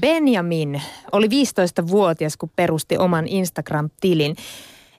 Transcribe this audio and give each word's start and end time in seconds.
Benjamin 0.00 0.82
oli 1.12 1.26
15-vuotias, 1.26 2.36
kun 2.36 2.50
perusti 2.56 2.98
oman 2.98 3.26
Instagram-tilin. 3.28 4.36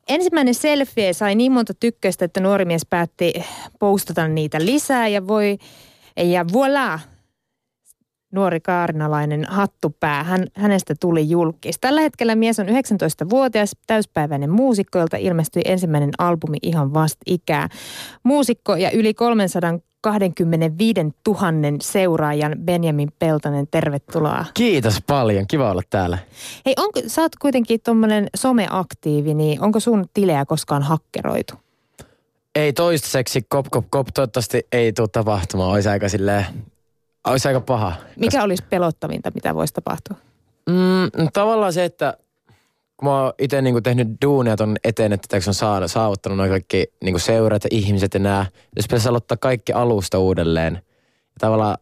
Ensimmäinen 0.10 0.54
selfie 0.54 1.14
sai 1.14 1.36
niin 1.36 1.52
monta 1.52 1.74
tykkäystä, 1.74 2.26
että 2.26 2.40
nuori 2.40 2.66
mies 2.66 2.86
päätti 2.90 3.34
postata 3.80 4.28
niitä 4.28 4.66
lisää 4.66 5.08
ja 5.08 5.28
voi, 5.28 5.58
ja 6.18 6.46
voilà, 6.54 7.00
nuori 8.34 8.60
kaarinalainen 8.60 9.46
hattupää. 9.46 10.24
Hän, 10.24 10.48
hänestä 10.54 10.96
tuli 11.00 11.30
julkis. 11.30 11.78
Tällä 11.82 12.02
hetkellä 12.02 12.36
mies 12.36 12.60
on 12.60 12.68
19-vuotias, 12.68 13.72
täyspäiväinen 13.88 14.50
muusikko, 14.50 15.00
jolta 15.00 15.18
ilmestyi 15.18 15.62
ensimmäinen 15.66 16.12
albumi 16.18 16.58
ihan 16.62 16.94
vasta 16.94 17.24
ikää. 17.26 17.70
Muusikko 18.24 18.76
ja 18.76 18.92
yli 18.92 19.14
325 20.02 21.02
000 21.28 21.78
seuraajan 21.82 22.56
Benjamin 22.66 23.12
Peltonen, 23.20 23.68
tervetuloa. 23.72 24.46
Kiitos 24.54 24.98
paljon, 25.08 25.48
kiva 25.48 25.72
olla 25.72 25.82
täällä. 25.90 26.18
Hei, 26.66 26.74
onko, 26.78 27.02
sä 27.08 27.22
oot 27.22 27.36
kuitenkin 27.36 27.80
tuommoinen 27.86 28.28
someaktiivi, 28.36 29.34
niin 29.34 29.62
onko 29.62 29.80
sun 29.80 30.06
tilejä 30.14 30.46
koskaan 30.46 30.84
hakkeroitu? 30.84 31.54
Ei 32.56 32.74
toistaiseksi, 32.74 33.42
kop, 33.50 33.66
kop, 33.72 33.86
kop, 33.90 34.08
toivottavasti 34.14 34.68
ei 34.72 34.94
tule 34.94 35.08
tapahtumaan. 35.08 35.72
Olisi 35.72 35.90
aika 35.90 36.10
silleen 36.10 36.46
olisi 37.28 37.48
aika 37.48 37.62
paha. 37.62 37.94
Mikä 38.16 38.28
koska... 38.32 38.44
olisi 38.44 38.64
pelottavinta, 38.70 39.32
mitä 39.36 39.56
voisi 39.56 39.74
tapahtua? 39.74 40.18
Mm, 40.70 41.28
tavallaan 41.34 41.74
se, 41.74 41.84
että 41.86 42.18
kun 43.00 43.10
mä 43.10 43.24
oon 43.24 43.34
itse 43.40 43.62
niinku 43.62 43.82
tehnyt 43.82 44.08
duunia 44.26 44.56
ton 44.56 44.78
eteen, 44.84 45.14
että 45.14 45.38
on 45.48 45.54
saanut, 45.54 45.92
saavuttanut 45.92 46.38
noin 46.38 46.50
kaikki 46.50 46.88
niinku 47.04 47.20
seurat 47.20 47.64
ja 47.64 47.70
ihmiset 47.72 48.14
ja 48.14 48.20
nää. 48.20 48.46
Jos 48.76 48.86
pitäisi 48.86 49.10
aloittaa 49.10 49.38
kaikki 49.38 49.74
alusta 49.74 50.20
uudelleen. 50.20 50.74
Ja 50.74 51.36
tavallaan 51.40 51.78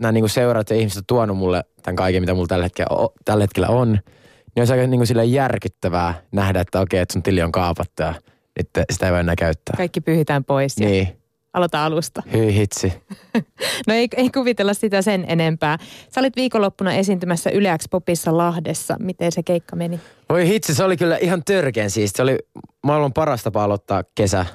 nämä 0.00 0.12
niinku 0.12 0.28
seurat 0.28 0.70
ja 0.70 0.76
ihmiset 0.76 0.98
on 0.98 1.06
tuonut 1.06 1.36
mulle 1.36 1.64
tämän 1.82 1.96
kaiken, 1.96 2.22
mitä 2.22 2.34
mulla 2.34 2.46
tällä 2.46 2.64
hetkellä, 2.64 3.08
tällä 3.24 3.44
hetkellä 3.44 3.68
on. 3.68 3.88
Niin 3.92 4.60
olisi 4.60 4.72
aika 4.72 4.86
niinku 4.86 5.04
järkyttävää 5.26 6.22
nähdä, 6.32 6.60
että 6.60 6.80
okei, 6.80 7.00
että 7.00 7.12
sun 7.12 7.22
tili 7.22 7.42
on 7.42 7.52
kaapattu 7.52 8.02
ja 8.02 8.14
nyt 8.58 8.68
sitä 8.92 9.06
ei 9.06 9.12
voi 9.12 9.20
enää 9.20 9.36
käyttää. 9.36 9.74
Kaikki 9.76 10.00
pyhitään 10.00 10.44
pois. 10.44 10.78
Ja... 10.78 10.86
Niin. 10.86 11.08
Aloita 11.56 11.84
alusta. 11.84 12.22
Hyi 12.32 12.54
hitsi. 12.54 12.92
no 13.86 13.94
ei, 13.94 14.08
ei 14.16 14.30
kuvitella 14.30 14.74
sitä 14.74 15.02
sen 15.02 15.24
enempää. 15.28 15.78
Sä 16.14 16.20
olit 16.20 16.36
viikonloppuna 16.36 16.94
esiintymässä 16.94 17.50
Yleäks 17.50 17.88
Popissa 17.90 18.36
Lahdessa. 18.36 18.96
Miten 18.98 19.32
se 19.32 19.42
keikka 19.42 19.76
meni? 19.76 20.00
Voi 20.28 20.48
hitsi, 20.48 20.74
se 20.74 20.84
oli 20.84 20.96
kyllä 20.96 21.16
ihan 21.16 21.42
törkeän 21.44 21.90
siis. 21.90 22.10
Se 22.10 22.22
oli 22.22 22.38
maailman 22.82 23.12
paras 23.12 23.42
tapa 23.42 23.64
aloittaa 23.64 24.04
kesä. 24.14 24.46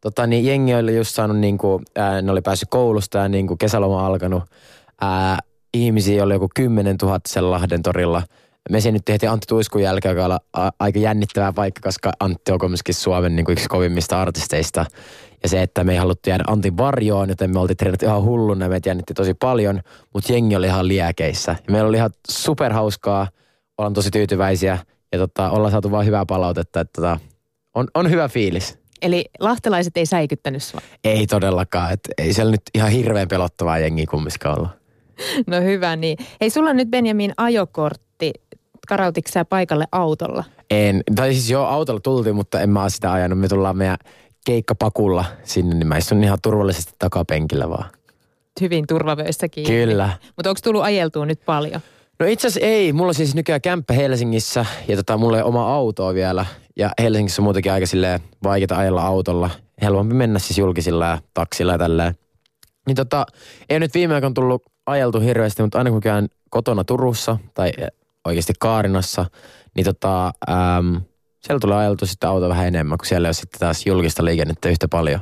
Tota, 0.00 0.26
niin 0.26 0.44
jengi 0.46 0.74
oli 0.74 0.96
just 0.96 1.14
saanut, 1.14 1.38
niin 1.38 1.58
kuin, 1.58 1.82
ää, 1.96 2.22
ne 2.22 2.32
oli 2.32 2.42
päässyt 2.42 2.68
koulusta 2.70 3.18
ja 3.18 3.28
niin 3.28 3.46
kuin 3.46 3.58
kesäloma 3.58 4.06
alkanut. 4.06 4.42
Ää, 5.00 5.38
ihmisiä 5.74 6.24
oli 6.24 6.34
joku 6.34 6.48
10 6.54 6.96
000 7.02 7.20
sen 7.28 7.50
Lahden 7.50 7.82
torilla. 7.82 8.22
Me 8.70 8.78
nyt 8.92 9.04
tehtiin 9.04 9.30
Antti 9.30 9.46
Tuiskun 9.48 9.82
jälkeen, 9.82 10.16
joka 10.16 10.26
oli 10.26 10.70
aika 10.78 10.98
jännittävää 10.98 11.52
paikka, 11.52 11.80
koska 11.82 12.12
Antti 12.20 12.52
on 12.52 12.58
kumminkin 12.58 12.94
Suomen 12.94 13.36
niin 13.36 13.44
kuin 13.44 13.52
yksi 13.52 13.68
kovimmista 13.68 14.20
artisteista. 14.20 14.86
Ja 15.44 15.48
se, 15.48 15.62
että 15.62 15.84
me 15.84 15.92
ei 15.92 15.98
haluttu 15.98 16.30
jäädä 16.30 16.44
Antin 16.46 16.76
varjoon, 16.76 17.28
joten 17.28 17.52
me 17.52 17.58
oltiin 17.58 17.76
treenattu 17.76 18.06
ihan 18.06 18.22
hulluna 18.22 18.64
ja 18.64 18.68
meitä 18.68 18.88
jännitti 18.88 19.14
tosi 19.14 19.34
paljon, 19.34 19.80
mutta 20.14 20.32
jengi 20.32 20.56
oli 20.56 20.66
ihan 20.66 20.88
liäkeissä. 20.88 21.56
Ja 21.66 21.72
meillä 21.72 21.88
oli 21.88 21.96
ihan 21.96 22.10
superhauskaa, 22.30 23.28
ollaan 23.78 23.94
tosi 23.94 24.10
tyytyväisiä 24.10 24.78
ja 25.12 25.18
tota, 25.18 25.50
ollaan 25.50 25.70
saatu 25.70 25.90
vaan 25.90 26.06
hyvää 26.06 26.26
palautetta, 26.26 26.80
että 26.80 27.02
tota, 27.02 27.18
on, 27.74 27.88
on 27.94 28.10
hyvä 28.10 28.28
fiilis. 28.28 28.78
Eli 29.02 29.24
lahtelaiset 29.40 29.96
ei 29.96 30.06
säikyttänyt 30.06 30.62
sua? 30.62 30.80
Ei 31.04 31.26
todellakaan, 31.26 31.92
että 31.92 32.08
ei 32.18 32.32
siellä 32.32 32.50
nyt 32.50 32.62
ihan 32.74 32.90
hirveän 32.90 33.28
pelottavaa 33.28 33.78
jengiä 33.78 34.06
kumminkaan 34.10 34.58
olla. 34.58 34.68
No 35.46 35.60
hyvä 35.60 35.96
niin. 35.96 36.18
Hei, 36.40 36.50
sulla 36.50 36.70
on 36.70 36.76
nyt 36.76 36.90
Benjamin 36.90 37.32
ajokortti. 37.36 38.32
Karautitko 38.88 39.30
sä 39.32 39.44
paikalle 39.44 39.84
autolla? 39.92 40.44
En, 40.70 41.02
tai 41.16 41.32
siis 41.32 41.50
joo, 41.50 41.64
autolla 41.66 42.00
tultiin, 42.00 42.36
mutta 42.36 42.60
en 42.60 42.70
mä 42.70 42.88
sitä 42.88 43.12
ajanut. 43.12 43.38
Me 43.38 43.48
tullaan 43.48 43.76
meidän 43.76 43.96
keikkapakulla 44.44 45.24
sinne, 45.44 45.74
niin 45.74 45.86
mä 45.86 45.96
istun 45.96 46.24
ihan 46.24 46.38
turvallisesti 46.42 46.92
takapenkillä 46.98 47.68
vaan. 47.68 47.84
Hyvin 48.60 48.86
turvavöissä 48.86 49.48
kiinni. 49.48 49.74
Kyllä. 49.74 50.10
Mutta 50.36 50.50
onko 50.50 50.60
tullut 50.64 50.82
ajeltua 50.82 51.26
nyt 51.26 51.40
paljon? 51.46 51.80
No 52.20 52.26
itse 52.26 52.46
asiassa 52.46 52.66
ei. 52.66 52.92
Mulla 52.92 53.08
on 53.08 53.14
siis 53.14 53.34
nykyään 53.34 53.60
kämppä 53.60 53.94
Helsingissä 53.94 54.66
ja 54.88 54.96
tota, 54.96 55.16
mulla 55.16 55.36
ei 55.36 55.42
oma 55.42 55.74
autoa 55.74 56.14
vielä. 56.14 56.46
Ja 56.76 56.90
Helsingissä 57.02 57.42
on 57.42 57.44
muutenkin 57.44 57.72
aika 57.72 57.86
silleen 57.86 58.20
vaikeaa 58.42 58.80
ajella 58.80 59.02
autolla. 59.02 59.50
Helpompi 59.82 60.14
mennä 60.14 60.38
siis 60.38 60.58
julkisilla 60.58 61.06
ja 61.06 61.18
taksilla 61.34 61.72
ja 61.72 61.78
tälleen. 61.78 62.14
Niin 62.86 62.96
tota, 62.96 63.26
ei 63.68 63.80
nyt 63.80 63.94
viime 63.94 64.14
aikoina 64.14 64.34
tullut 64.34 64.62
ajeltu 64.86 65.20
hirveästi, 65.20 65.62
mutta 65.62 65.78
aina 65.78 65.90
kun 65.90 66.00
käyn 66.00 66.28
kotona 66.50 66.84
Turussa 66.84 67.38
tai 67.54 67.72
oikeasti 68.24 68.52
Kaarinassa, 68.58 69.26
niin 69.76 69.84
tota, 69.84 70.26
ähm, 70.50 70.96
siellä 71.46 71.60
tulee 71.60 71.76
ajeltu 71.76 72.06
sitten 72.06 72.30
auto 72.30 72.48
vähän 72.48 72.66
enemmän, 72.66 72.98
kun 72.98 73.06
siellä 73.06 73.28
on 73.28 73.34
sitten 73.34 73.60
taas 73.60 73.86
julkista 73.86 74.24
liikennettä 74.24 74.68
yhtä 74.68 74.88
paljon. 74.88 75.20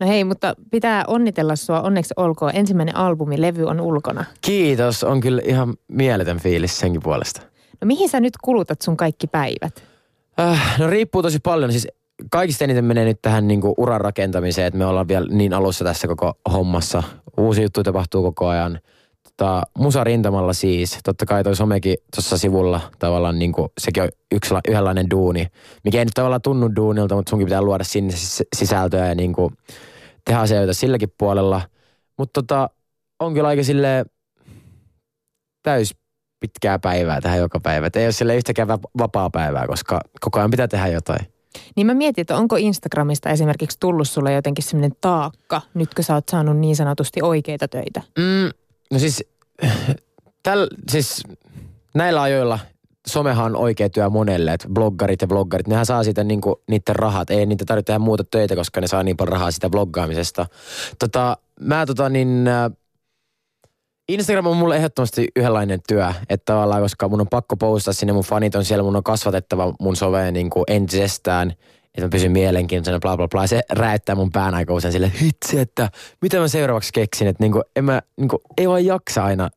No 0.00 0.06
hei, 0.06 0.24
mutta 0.24 0.54
pitää 0.70 1.04
onnitella 1.06 1.56
sua. 1.56 1.80
Onneksi 1.80 2.14
olkoon. 2.16 2.52
Ensimmäinen 2.54 2.96
albumi, 2.96 3.40
levy 3.40 3.64
on 3.64 3.80
ulkona. 3.80 4.24
Kiitos. 4.40 5.04
On 5.04 5.20
kyllä 5.20 5.42
ihan 5.44 5.74
mieletön 5.88 6.38
fiilis 6.38 6.78
senkin 6.78 7.02
puolesta. 7.02 7.40
No 7.80 7.86
mihin 7.86 8.08
sä 8.08 8.20
nyt 8.20 8.32
kulutat 8.42 8.82
sun 8.82 8.96
kaikki 8.96 9.26
päivät? 9.26 9.84
Äh, 10.40 10.78
no 10.78 10.86
riippuu 10.86 11.22
tosi 11.22 11.38
paljon. 11.38 11.72
Siis 11.72 11.88
kaikista 12.30 12.64
eniten 12.64 12.84
menee 12.84 13.04
nyt 13.04 13.22
tähän 13.22 13.48
niinku 13.48 13.74
uran 13.76 14.00
rakentamiseen, 14.00 14.66
että 14.66 14.78
me 14.78 14.86
ollaan 14.86 15.08
vielä 15.08 15.26
niin 15.30 15.54
alussa 15.54 15.84
tässä 15.84 16.08
koko 16.08 16.32
hommassa. 16.52 17.02
Uusi 17.38 17.62
juttu 17.62 17.82
tapahtuu 17.82 18.22
koko 18.22 18.48
ajan– 18.48 18.78
tota, 19.36 19.62
musarintamalla 19.78 20.52
siis, 20.52 20.98
totta 21.04 21.26
kai 21.26 21.44
toi 21.44 21.56
somekin 21.56 21.96
tuossa 22.14 22.38
sivulla 22.38 22.80
tavallaan 22.98 23.38
niin 23.38 23.52
kuin, 23.52 23.68
sekin 23.80 24.02
on 24.02 24.08
yksi, 24.32 24.54
yhdenlainen 24.68 25.10
duuni, 25.10 25.46
mikä 25.84 25.98
ei 25.98 26.04
nyt 26.04 26.14
tavallaan 26.14 26.42
tunnu 26.42 26.70
duunilta, 26.76 27.14
mutta 27.14 27.30
sunkin 27.30 27.46
pitää 27.46 27.62
luoda 27.62 27.84
sinne 27.84 28.14
sisältöä 28.56 29.08
ja 29.08 29.14
niin 29.14 29.32
kuin, 29.32 29.54
tehdä 30.24 30.40
asioita 30.40 30.74
silläkin 30.74 31.14
puolella. 31.18 31.60
Mutta 32.18 32.42
tota, 32.42 32.70
on 33.20 33.34
kyllä 33.34 33.48
aika 33.48 33.62
sille 33.62 34.04
täys 35.62 35.94
pitkää 36.40 36.78
päivää 36.78 37.20
tähän 37.20 37.38
joka 37.38 37.60
päivä. 37.60 37.86
Et 37.86 37.96
ei 37.96 38.06
ole 38.06 38.12
sille 38.12 38.36
yhtäkään 38.36 38.68
vapaa 38.98 39.30
päivää, 39.30 39.66
koska 39.66 40.00
koko 40.20 40.38
ajan 40.38 40.50
pitää 40.50 40.68
tehdä 40.68 40.86
jotain. 40.86 41.26
Niin 41.76 41.86
mä 41.86 41.94
mietin, 41.94 42.22
että 42.22 42.36
onko 42.36 42.56
Instagramista 42.56 43.30
esimerkiksi 43.30 43.76
tullut 43.80 44.08
sulle 44.08 44.32
jotenkin 44.32 44.64
semmoinen 44.64 44.96
taakka, 45.00 45.60
nyt 45.74 45.94
kun 45.94 46.04
sä 46.04 46.14
oot 46.14 46.28
saanut 46.28 46.56
niin 46.56 46.76
sanotusti 46.76 47.22
oikeita 47.22 47.68
töitä? 47.68 48.02
Mm, 48.18 48.50
No 48.92 48.98
siis, 48.98 49.24
täl, 50.42 50.68
siis 50.90 51.22
näillä 51.94 52.22
ajoilla 52.22 52.58
somehan 53.06 53.44
on 53.46 53.56
oikea 53.56 53.90
työ 53.90 54.10
monelle, 54.10 54.52
että 54.52 54.68
bloggarit 54.68 55.20
ja 55.20 55.28
bloggarit, 55.28 55.68
nehän 55.68 55.86
saa 55.86 56.04
sitä 56.04 56.24
niinku, 56.24 56.62
niiden 56.68 56.96
rahat. 56.96 57.30
Ei 57.30 57.46
niitä 57.46 57.64
tarvitse 57.64 57.86
tehdä 57.86 57.98
muuta 57.98 58.24
töitä, 58.24 58.56
koska 58.56 58.80
ne 58.80 58.86
saa 58.86 59.02
niin 59.02 59.16
paljon 59.16 59.32
rahaa 59.32 59.50
sitä 59.50 59.70
bloggaamisesta. 59.70 60.46
Tota, 60.98 61.36
mä 61.60 61.86
tota 61.86 62.08
niin, 62.08 62.48
äh, 62.48 62.70
Instagram 64.08 64.46
on 64.46 64.56
mulle 64.56 64.76
ehdottomasti 64.76 65.28
yhdenlainen 65.36 65.80
työ, 65.88 66.12
että 66.28 66.52
tavallaan, 66.52 66.82
koska 66.82 67.08
mun 67.08 67.20
on 67.20 67.28
pakko 67.28 67.56
postaa 67.56 67.94
sinne, 67.94 68.12
mun 68.12 68.24
fanit 68.24 68.54
on 68.54 68.64
siellä, 68.64 68.82
mun 68.82 68.96
on 68.96 69.02
kasvatettava 69.02 69.74
mun 69.80 69.96
soveen 69.96 70.34
niin 70.34 70.50
entisestään 70.68 71.52
että 71.94 72.06
mä 72.06 72.08
pysyn 72.08 72.32
mielenkiintoisena, 72.32 73.00
bla 73.00 73.16
bla 73.16 73.28
bla. 73.28 73.46
Se 73.46 73.60
räyttää 73.70 74.14
mun 74.14 74.32
pään 74.32 74.54
aika 74.54 74.74
usein 74.74 74.92
sille, 74.92 75.12
hitsi, 75.20 75.58
että 75.58 75.90
mitä 76.22 76.38
mä 76.38 76.48
seuraavaksi 76.48 76.92
keksin. 76.92 77.28
Että 77.28 77.42
niinku, 77.42 77.62
en 77.76 77.84
mä, 77.84 78.02
niinku, 78.16 78.42
ei 78.58 78.68
vaan 78.68 78.84
jaksa 78.84 79.24
aina 79.24 79.50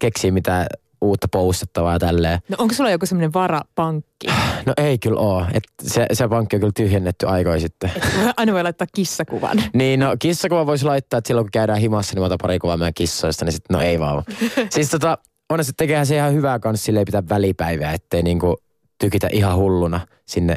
keksiä 0.00 0.32
mitään 0.32 0.66
uutta 1.00 1.28
postattavaa 1.28 1.92
ja 1.92 1.98
tälleen. 1.98 2.38
No 2.48 2.56
onko 2.58 2.74
sulla 2.74 2.90
joku 2.90 3.06
semmoinen 3.06 3.32
varapankki? 3.32 4.26
No 4.66 4.72
ei 4.76 4.98
kyllä 4.98 5.20
oo. 5.20 5.46
Et 5.52 5.64
se, 5.82 6.06
se 6.12 6.28
pankki 6.28 6.56
on 6.56 6.60
kyllä 6.60 6.72
tyhjennetty 6.76 7.26
aikoja 7.26 7.60
sitten. 7.60 7.90
Et 7.96 8.04
aina 8.36 8.52
voi 8.52 8.62
laittaa 8.62 8.86
kissakuvan. 8.94 9.62
niin 9.74 10.00
no 10.00 10.16
kissakuva 10.18 10.66
voisi 10.66 10.84
laittaa, 10.84 11.18
että 11.18 11.28
silloin 11.28 11.44
kun 11.44 11.50
käydään 11.52 11.78
himassa, 11.78 12.14
niin 12.14 12.20
mä 12.20 12.26
otan 12.26 12.38
pari 12.42 12.58
kuvaa 12.58 12.76
meidän 12.76 12.94
kissoista, 12.94 13.44
niin 13.44 13.52
sitten 13.52 13.74
no 13.74 13.82
ei 13.82 14.00
vaan. 14.00 14.22
siis 14.74 14.90
tota, 14.90 15.18
onneksi 15.50 15.72
tekehän 15.76 16.06
se 16.06 16.16
ihan 16.16 16.34
hyvää 16.34 16.58
kanssa, 16.58 16.84
sille 16.84 16.98
ei 16.98 17.04
pitää 17.04 17.28
välipäivää, 17.28 17.92
ettei 17.92 18.22
niinku 18.22 18.56
tykitä 18.98 19.28
ihan 19.32 19.56
hulluna 19.56 20.00
sinne 20.26 20.56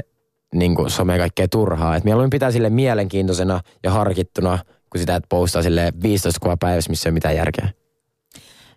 niin 0.53 0.75
kuin 0.75 0.89
some 0.89 1.17
kaikkea 1.17 1.47
turhaa. 1.47 1.95
Et 1.95 2.03
mieluummin 2.03 2.29
pitää 2.29 2.51
sille 2.51 2.69
mielenkiintoisena 2.69 3.61
ja 3.83 3.91
harkittuna, 3.91 4.59
kun 4.89 4.99
sitä, 4.99 5.15
että 5.15 5.27
postaa 5.29 5.61
sille 5.61 5.93
15 6.03 6.39
kuvaa 6.39 6.57
päivässä, 6.57 6.89
missä 6.89 7.09
ei 7.09 7.11
ole 7.11 7.13
mitään 7.13 7.35
järkeä. 7.35 7.69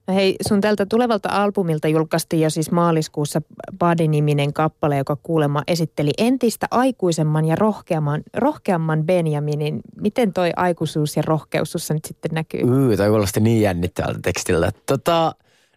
No 0.06 0.14
hei, 0.14 0.36
sun 0.48 0.60
tältä 0.60 0.86
tulevalta 0.86 1.28
albumilta 1.28 1.88
julkaistiin 1.88 2.42
jo 2.42 2.50
siis 2.50 2.70
maaliskuussa 2.70 3.42
Body-niminen 3.78 4.52
kappale, 4.52 4.96
joka 4.96 5.16
kuulemma 5.16 5.62
esitteli 5.68 6.10
entistä 6.18 6.66
aikuisemman 6.70 7.44
ja 7.44 7.56
rohkeamman, 7.56 8.22
rohkeamman 8.36 9.04
Benjaminin. 9.04 9.80
Miten 10.00 10.32
toi 10.32 10.50
aikuisuus 10.56 11.16
ja 11.16 11.22
rohkeus 11.26 11.72
sussa 11.72 11.94
nyt 11.94 12.04
sitten 12.04 12.30
näkyy? 12.34 12.60
Yy, 12.60 12.96
toi 12.96 13.08
kuulosti 13.08 13.40
niin 13.40 13.62
jännittävältä 13.62 14.18
tekstiltä. 14.22 14.72
Tota, 14.86 15.34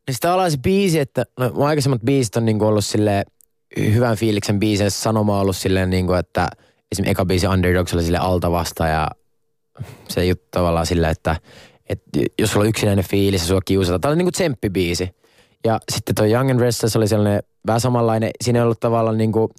niin 0.08 0.16
sitä 0.16 0.50
se 0.50 0.58
biisi, 0.58 1.00
että 1.00 1.26
no, 1.40 1.66
aikaisemmat 1.66 2.02
biisit 2.02 2.36
on 2.36 2.46
niinku 2.46 2.66
ollut 2.66 2.86
silleen 2.86 3.26
hyvän 3.78 4.18
fiiliksen 4.18 4.60
biisin 4.60 4.92
sanoma 4.92 5.36
on 5.36 5.42
ollut 5.42 5.56
silleen 5.56 5.90
niin 5.90 6.08
kuin, 6.08 6.20
että 6.20 6.48
esimerkiksi 6.92 7.12
eka 7.12 7.26
biisi 7.26 7.48
Underdogs 7.48 7.94
oli 7.94 8.04
sille 8.04 8.18
alta 8.18 8.52
vasta 8.52 8.88
ja 8.88 9.08
se 10.08 10.26
juttu 10.26 10.48
tavallaan 10.52 10.86
silleen, 10.86 11.12
että, 11.12 11.36
että 11.90 12.20
jos 12.40 12.52
sulla 12.52 12.64
on 12.64 12.70
yksinäinen 12.70 13.06
fiilis 13.06 13.42
ja 13.42 13.48
sua 13.48 13.62
kiusataan. 13.66 14.02
Tämä 14.02 14.12
on 14.12 14.18
niin 14.18 14.26
kuin 14.26 14.34
tsemppibiisi. 14.34 15.10
Ja 15.66 15.80
sitten 15.92 16.16
toi 16.16 16.32
Young 16.32 16.52
and 16.52 16.60
Restless 16.60 16.96
oli 16.96 17.08
sellainen 17.08 17.44
vähän 17.68 17.82
samanlainen. 17.82 18.32
Siinä 18.44 18.60
ei 18.60 18.64
ollut 18.64 18.80
tavallaan 18.80 19.18
niin 19.18 19.32
kuin 19.32 19.52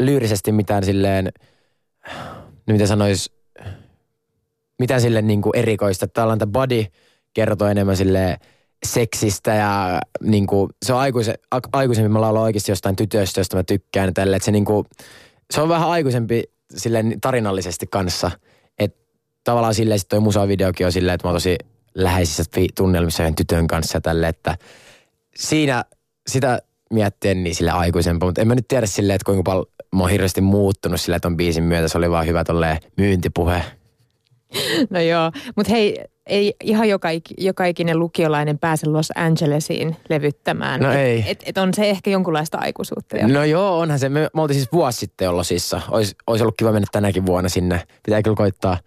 lyyrisesti 0.00 0.52
mitään 0.52 0.84
silleen, 0.84 1.32
no 2.66 2.72
miten 2.72 2.88
sanois, 2.88 3.32
mitä 4.78 5.00
sille 5.00 5.22
niin 5.22 5.42
kuin 5.42 5.56
erikoista. 5.56 6.06
Tällainen 6.08 6.48
body 6.48 6.84
kertoo 7.34 7.68
enemmän 7.68 7.96
sille 7.96 8.38
seksistä 8.84 9.54
ja 9.54 10.00
niin 10.22 10.46
kuin, 10.46 10.70
se 10.84 10.92
on 10.92 10.98
aikuise, 10.98 11.34
aikuisempi. 11.72 12.08
Mä 12.08 12.20
laulan 12.20 12.42
oikeasti 12.42 12.72
jostain 12.72 12.96
tytöstä, 12.96 13.40
josta 13.40 13.56
mä 13.56 13.62
tykkään. 13.62 14.14
Tälle, 14.14 14.38
se, 14.42 14.52
niin 14.52 14.64
kuin, 14.64 14.86
se 15.50 15.60
on 15.60 15.68
vähän 15.68 15.88
aikuisempi 15.88 16.42
silleen 16.76 17.20
tarinallisesti 17.20 17.86
kanssa. 17.86 18.30
Että 18.78 19.00
tavallaan 19.44 19.74
silleen 19.74 19.98
sitten 19.98 20.16
toi 20.16 20.24
musavideokin 20.24 20.86
on 20.86 20.92
silleen, 20.92 21.14
että 21.14 21.26
mä 21.26 21.30
oon 21.30 21.36
tosi 21.36 21.56
läheisissä 21.94 22.44
tunnelmissa 22.76 23.22
yhden 23.22 23.34
tytön 23.34 23.66
kanssa 23.66 24.00
tälle, 24.00 24.28
että 24.28 24.58
siinä 25.36 25.84
sitä 26.26 26.62
miettien 26.90 27.44
niin 27.44 27.54
sille 27.54 27.70
aikuisempaa, 27.70 28.28
mutta 28.28 28.40
en 28.40 28.48
mä 28.48 28.54
nyt 28.54 28.68
tiedä 28.68 28.86
silleen, 28.86 29.14
että 29.14 29.26
kuinka 29.26 29.42
paljon 29.42 29.66
mä 29.94 30.00
oon 30.00 30.10
hirveästi 30.10 30.40
muuttunut 30.40 31.00
silleen, 31.00 31.16
että 31.16 31.28
on 31.28 31.36
biisin 31.36 31.64
myötä. 31.64 31.88
Se 31.88 31.98
oli 31.98 32.10
vaan 32.10 32.26
hyvä 32.26 32.44
tolleen 32.44 32.78
myyntipuhe. 32.96 33.62
No 34.90 35.00
joo, 35.00 35.32
mutta 35.56 35.72
hei, 35.72 36.04
ei 36.26 36.54
ihan 36.62 36.88
joka, 36.88 37.08
joka 37.38 37.64
ikinen 37.64 37.98
lukiolainen 37.98 38.58
pääse 38.58 38.88
Los 38.88 39.12
Angelesiin 39.14 39.96
levyttämään. 40.08 40.80
No 40.80 40.92
et, 40.92 40.98
ei. 40.98 41.24
Et, 41.26 41.42
et 41.46 41.58
on 41.58 41.74
se 41.74 41.90
ehkä 41.90 42.10
jonkunlaista 42.10 42.58
aikuisuutta 42.58 43.16
jo. 43.16 43.28
No 43.28 43.44
joo, 43.44 43.78
onhan 43.78 43.98
se. 43.98 44.08
Me, 44.08 44.28
me 44.34 44.42
oltiin 44.42 44.58
siis 44.58 44.72
vuosi 44.72 44.98
sitten 44.98 45.36
Losissa. 45.36 45.80
Ois, 45.90 46.16
ois 46.26 46.40
ollut 46.40 46.54
kiva 46.58 46.72
mennä 46.72 46.86
tänäkin 46.92 47.26
vuonna 47.26 47.48
sinne. 47.48 47.82
Pitää 48.02 48.22
kyllä 48.22 48.36
koittaa 48.36 48.78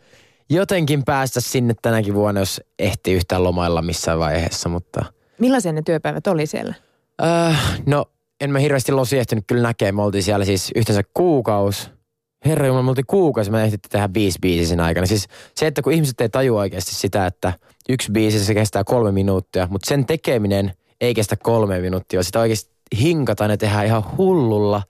jotenkin 0.50 1.04
päästä 1.04 1.42
sinne 1.42 1.74
tänäkin 1.82 2.14
vuonna, 2.14 2.42
jos 2.42 2.62
ehtii 2.80 3.14
yhtään 3.14 3.44
lomailla 3.44 3.82
missään 3.82 4.20
vaiheessa, 4.20 4.70
mutta... 4.70 5.06
Millaisia 5.40 5.72
ne 5.72 5.82
työpäivät 5.82 6.28
oli 6.28 6.46
siellä? 6.46 6.74
Äh, 7.24 7.82
no, 7.86 8.06
en 8.42 8.52
mä 8.52 8.60
hirveästi 8.60 8.92
Losi 8.92 9.18
ehtinyt 9.18 9.44
kyllä 9.48 9.62
näkee. 9.62 9.92
Me 9.92 10.02
oltiin 10.02 10.24
siellä 10.24 10.46
siis 10.46 10.72
yhteensä 10.76 11.02
kuukaus. 11.14 11.92
Herra 12.46 12.68
Jumala, 12.68 12.84
me 12.84 12.90
oltiin 12.90 13.06
kuukausi, 13.08 13.52
me 13.52 13.64
ehdittiin 13.64 13.92
tehdä 13.92 14.10
viisi 14.14 14.40
biisiä 14.42 14.68
sen 14.68 14.80
aikana. 14.80 15.06
Siis 15.08 15.28
se, 15.56 15.68
että 15.68 15.82
kun 15.82 15.94
ihmiset 15.94 16.22
ei 16.22 16.30
tajua 16.30 16.60
oikeasti 16.60 16.96
sitä, 16.96 17.26
että 17.26 17.54
yksi 17.90 18.12
biisi 18.12 18.46
se 18.46 18.54
kestää 18.54 18.84
kolme 18.84 19.12
minuuttia, 19.12 19.68
mutta 19.72 19.90
sen 19.90 20.06
tekeminen 20.06 20.72
ei 21.02 21.14
kestä 21.14 21.36
kolme 21.36 21.80
minuuttia. 21.80 22.24
Sitä 22.24 22.40
oikeasti 22.40 22.72
hinkataan 23.00 23.52
ja 23.52 23.58
tehdään 23.58 23.86
ihan 23.86 24.04
hullulla, 24.18 24.84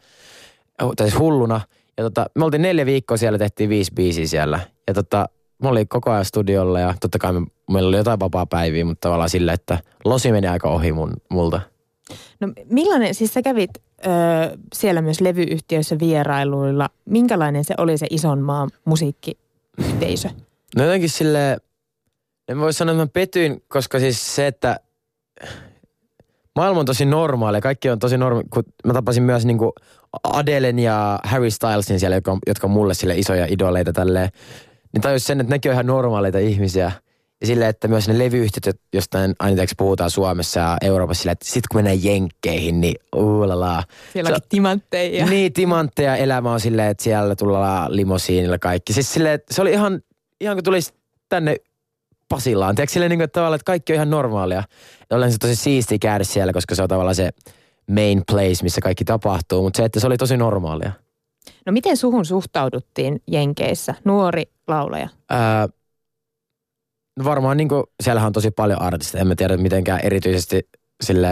tai 0.77 1.09
siis 1.09 1.19
hulluna. 1.19 1.61
Ja 1.97 2.03
tota, 2.03 2.25
me 2.35 2.45
oltiin 2.45 2.61
neljä 2.61 2.85
viikkoa 2.85 3.17
siellä, 3.17 3.37
tehtiin 3.37 3.69
viisi 3.69 3.91
biisiä 3.93 4.27
siellä. 4.27 4.59
Ja 4.87 4.93
tota, 4.93 5.29
mä 5.63 5.69
olin 5.69 5.87
koko 5.87 6.11
ajan 6.11 6.25
studiolla 6.25 6.79
ja 6.79 6.93
totta 7.01 7.17
kai 7.19 7.33
me, 7.33 7.41
meillä 7.71 7.87
oli 7.87 7.97
jotain 7.97 8.19
vapaa 8.19 8.45
päiviä, 8.45 8.85
mutta 8.85 9.01
tavallaan 9.07 9.29
sillä, 9.29 9.53
että 9.53 9.77
losi 10.05 10.31
meni 10.31 10.47
aika 10.47 10.69
ohi 10.69 10.91
mun, 10.91 11.13
multa. 11.29 11.61
No 12.39 12.47
millainen, 12.69 13.15
siis 13.15 13.33
sä 13.33 13.41
kävit 13.41 13.71
ö, 13.77 14.09
siellä 14.73 15.01
myös 15.01 15.21
levyyhtiöissä 15.21 15.99
vierailuilla. 15.99 16.89
Minkälainen 17.05 17.63
se 17.63 17.73
oli 17.77 17.97
se 17.97 18.07
ison 18.09 18.39
maan 18.39 18.69
musiikkiyhteisö? 18.85 20.29
No 20.75 20.83
jotenkin 20.83 21.09
sille 21.09 21.57
en 22.47 22.59
voi 22.59 22.73
sanoa, 22.73 22.93
että 22.93 23.03
mä 23.03 23.07
petyin, 23.13 23.63
koska 23.67 23.99
siis 23.99 24.35
se, 24.35 24.47
että 24.47 24.79
maailma 26.55 26.79
on 26.79 26.85
tosi 26.85 27.05
normaali. 27.05 27.61
Kaikki 27.61 27.89
on 27.89 27.99
tosi 27.99 28.17
normaali. 28.17 28.47
Kun 28.49 28.63
mä 28.85 28.93
tapasin 28.93 29.23
myös 29.23 29.45
niinku 29.45 29.73
Adelen 30.23 30.79
ja 30.79 31.19
Harry 31.23 31.51
Stylesin 31.51 31.99
siellä, 31.99 32.17
jotka, 32.17 32.37
jotka 32.47 32.67
on 32.67 32.71
mulle 32.71 32.93
sille 32.93 33.17
isoja 33.17 33.45
idoleita 33.49 33.93
tälleen. 33.93 34.29
Niin 34.93 35.01
tajus 35.01 35.27
sen, 35.27 35.41
että 35.41 35.53
nekin 35.53 35.71
on 35.71 35.73
ihan 35.73 35.87
normaaleita 35.87 36.39
ihmisiä. 36.39 36.91
Ja 37.41 37.47
silleen, 37.47 37.69
että 37.69 37.87
myös 37.87 38.07
ne 38.07 38.17
levyyhtiöt, 38.17 38.79
jostain 38.93 39.35
aina 39.39 39.63
puhutaan 39.77 40.09
Suomessa 40.09 40.59
ja 40.59 40.77
Euroopassa 40.81 41.21
silleen, 41.21 41.33
että 41.33 41.45
sit 41.45 41.67
kun 41.67 41.77
mennään 41.77 42.03
jenkkeihin, 42.03 42.81
niin 42.81 42.95
uulala. 43.15 43.83
Siellä 44.13 44.29
on 44.29 44.39
timantteja. 44.49 45.25
Niin, 45.25 45.53
timantteja. 45.53 46.15
Elämä 46.15 46.51
on 46.51 46.59
silleen, 46.59 46.89
että 46.89 47.03
siellä 47.03 47.35
tullaan 47.35 47.95
limosiinilla 47.95 48.59
kaikki. 48.59 48.93
Siis 48.93 49.13
silleen, 49.13 49.39
se 49.51 49.61
oli 49.61 49.71
ihan, 49.71 50.01
ihan 50.41 50.55
kun 50.57 50.63
tulisi 50.63 50.93
tänne 51.29 51.55
Pasilaan. 52.29 52.75
Tiedätkö 52.75 52.93
silleen, 52.93 53.09
niin 53.09 53.19
kuin, 53.19 53.23
että, 53.23 53.39
tavallaan, 53.39 53.55
että 53.55 53.65
kaikki 53.65 53.93
on 53.93 53.95
ihan 53.95 54.09
normaalia. 54.09 54.63
Ja 55.09 55.17
olen 55.17 55.31
se 55.31 55.37
tosi 55.37 55.55
siisti 55.55 55.99
käydä 55.99 56.23
siellä, 56.23 56.53
koska 56.53 56.75
se 56.75 56.81
on 56.83 56.89
tavallaan 56.89 57.15
se 57.15 57.29
main 57.91 58.23
place, 58.31 58.63
missä 58.63 58.81
kaikki 58.81 59.05
tapahtuu. 59.05 59.63
Mutta 59.63 59.77
se, 59.77 59.85
että 59.85 59.99
se 59.99 60.07
oli 60.07 60.17
tosi 60.17 60.37
normaalia. 60.37 60.91
No 61.65 61.71
miten 61.71 61.97
suhun 61.97 62.25
suhtauduttiin 62.25 63.21
Jenkeissä, 63.27 63.95
nuori 64.03 64.43
laulaja? 64.67 65.09
Ää, 65.29 65.67
Varmaan 67.23 67.57
niin 67.57 67.69
kuin, 67.69 67.83
siellähän 68.03 68.27
on 68.27 68.33
tosi 68.33 68.51
paljon 68.51 68.81
artisteja. 68.81 69.21
En 69.21 69.27
mä 69.27 69.35
tiedä 69.35 69.57
mitenkään 69.57 69.99
erityisesti 70.03 70.69
sille, 71.03 71.27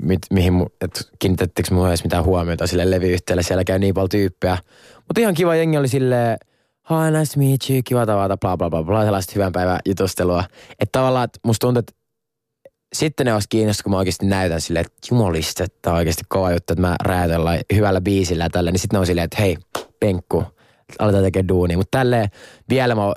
mit, 0.00 0.18
mihin, 0.30 0.66
että 0.80 1.00
kiinnitettekö 1.18 1.74
mua 1.74 1.88
edes 1.88 2.04
mitään 2.04 2.24
huomiota 2.24 2.66
sille 2.66 2.90
levyyhtiölle. 2.90 3.42
Siellä 3.42 3.64
käy 3.64 3.78
niin 3.78 3.94
paljon 3.94 4.08
tyyppejä. 4.08 4.58
Mutta 4.96 5.20
ihan 5.20 5.34
kiva 5.34 5.56
jengi 5.56 5.76
oli 5.76 5.88
silleen, 5.88 6.38
hi 6.90 7.18
nice 7.18 7.38
meet 7.38 7.70
you, 7.70 7.80
kiva 7.84 8.06
tavata, 8.06 8.36
bla 8.36 8.56
bla 8.56 8.70
bla 8.70 8.82
bla, 8.82 9.04
sellaista 9.04 9.32
hyvän 9.34 9.52
päivän 9.52 9.78
jutustelua. 9.86 10.44
Että 10.80 10.98
tavallaan, 10.98 11.24
että 11.24 11.38
musta 11.44 11.66
tuntuu, 11.66 11.78
että 11.78 11.92
sitten 12.92 13.26
ne 13.26 13.34
olisi 13.34 13.48
kiinnostunut, 13.48 13.84
kun 13.84 13.90
mä 13.90 13.98
oikeasti 13.98 14.26
näytän 14.26 14.60
silleen, 14.60 14.86
että 14.86 15.08
jumalista, 15.10 15.64
että 15.64 15.90
on 15.90 15.96
oikeasti 15.96 16.22
kova 16.28 16.50
juttu, 16.50 16.72
että 16.72 16.80
mä 16.80 16.96
räätellään 17.02 17.60
hyvällä 17.74 18.00
biisillä 18.00 18.48
tällä, 18.52 18.70
niin 18.70 18.80
sitten 18.80 18.96
ne 18.96 19.00
on 19.00 19.06
silleen, 19.06 19.24
että 19.24 19.42
hei, 19.42 19.56
penkku, 20.00 20.44
aletaan 20.98 21.24
tekemään 21.24 21.48
duunia. 21.48 21.76
Mutta 21.76 21.98
tälleen 21.98 22.28
vielä 22.68 22.94
mä 22.94 23.12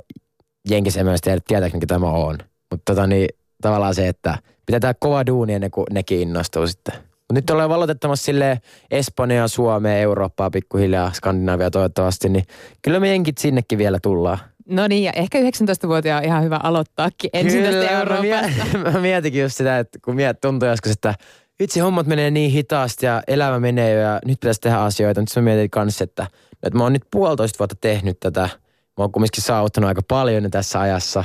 Jenkissä 0.70 1.00
en 1.00 1.06
myös 1.06 1.22
tiedä, 1.22 1.42
tietääkö 1.48 1.78
mikä 1.78 1.88
tämä 1.88 2.10
on. 2.12 2.38
Mutta 2.72 2.94
tota 2.94 3.08
niin, 3.08 3.30
tavallaan 3.62 3.96
se, 3.96 4.08
että 4.08 4.38
pitää 4.66 4.80
tehdä 4.80 4.94
kova 5.00 5.26
duuni 5.26 5.54
ennen 5.54 5.72
kuin 5.72 5.86
nekin 5.92 6.20
innostuu 6.20 6.68
sitten. 6.68 6.96
Mutta 6.96 7.34
nyt 7.34 7.50
ollaan 7.50 7.70
valotettamassa 7.70 8.26
sille 8.26 8.60
Espanjaa, 8.92 9.48
Suomea, 9.48 9.98
Eurooppaa 9.98 10.50
pikkuhiljaa, 10.50 11.12
Skandinavia 11.14 11.72
toivottavasti, 11.72 12.30
niin 12.30 12.44
kyllä 12.82 13.00
me 13.00 13.10
jenkit 13.10 13.38
sinnekin 13.38 13.78
vielä 13.78 14.00
tullaan. 14.02 14.38
No 14.70 14.88
niin, 14.88 15.04
ja 15.04 15.12
ehkä 15.16 15.40
19-vuotiaan 15.40 16.24
on 16.24 16.26
ihan 16.26 16.44
hyvä 16.44 16.60
aloittaakin 16.64 17.30
ensin 17.34 17.64
Kyllä, 17.64 17.82
tästä 17.82 18.00
Euroopasta. 18.00 18.78
Mä, 18.78 18.92
mä 18.92 19.00
mietinkin 19.00 19.42
just 19.42 19.58
sitä, 19.58 19.80
että 19.80 20.00
kun 20.06 20.16
miet 20.16 20.42
tuntuu 20.42 20.70
joskus, 20.70 20.92
että 20.92 21.14
itse 21.60 21.80
hommat 21.80 22.08
menee 22.08 22.32
niin 22.32 22.52
hitaasti 22.52 23.06
ja 23.06 23.24
elämä 23.28 23.60
menee 23.60 23.94
jo 23.94 24.00
ja 24.00 24.20
nyt 24.26 24.40
pitäisi 24.40 24.62
tehdä 24.62 24.78
asioita. 24.78 25.22
Nyt 25.22 25.30
mä 25.36 25.42
mietin 25.42 25.70
kanssa, 25.70 26.04
että, 26.04 26.28
että 26.64 26.78
mä 26.78 26.84
oon 26.84 26.94
nyt 26.94 27.06
puolitoista 27.12 27.60
vuotta 27.60 27.76
tehnyt 27.82 28.20
tätä– 28.20 28.50
Mä 28.98 29.04
oon 29.04 29.12
kumminkin 29.12 29.44
saavuttanut 29.44 29.88
aika 29.88 30.02
paljon 30.08 30.52
tässä 30.52 30.80
ajassa. 30.80 31.24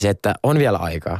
Se, 0.00 0.08
että 0.08 0.34
on 0.42 0.58
vielä 0.58 0.78
aikaa. 0.78 1.18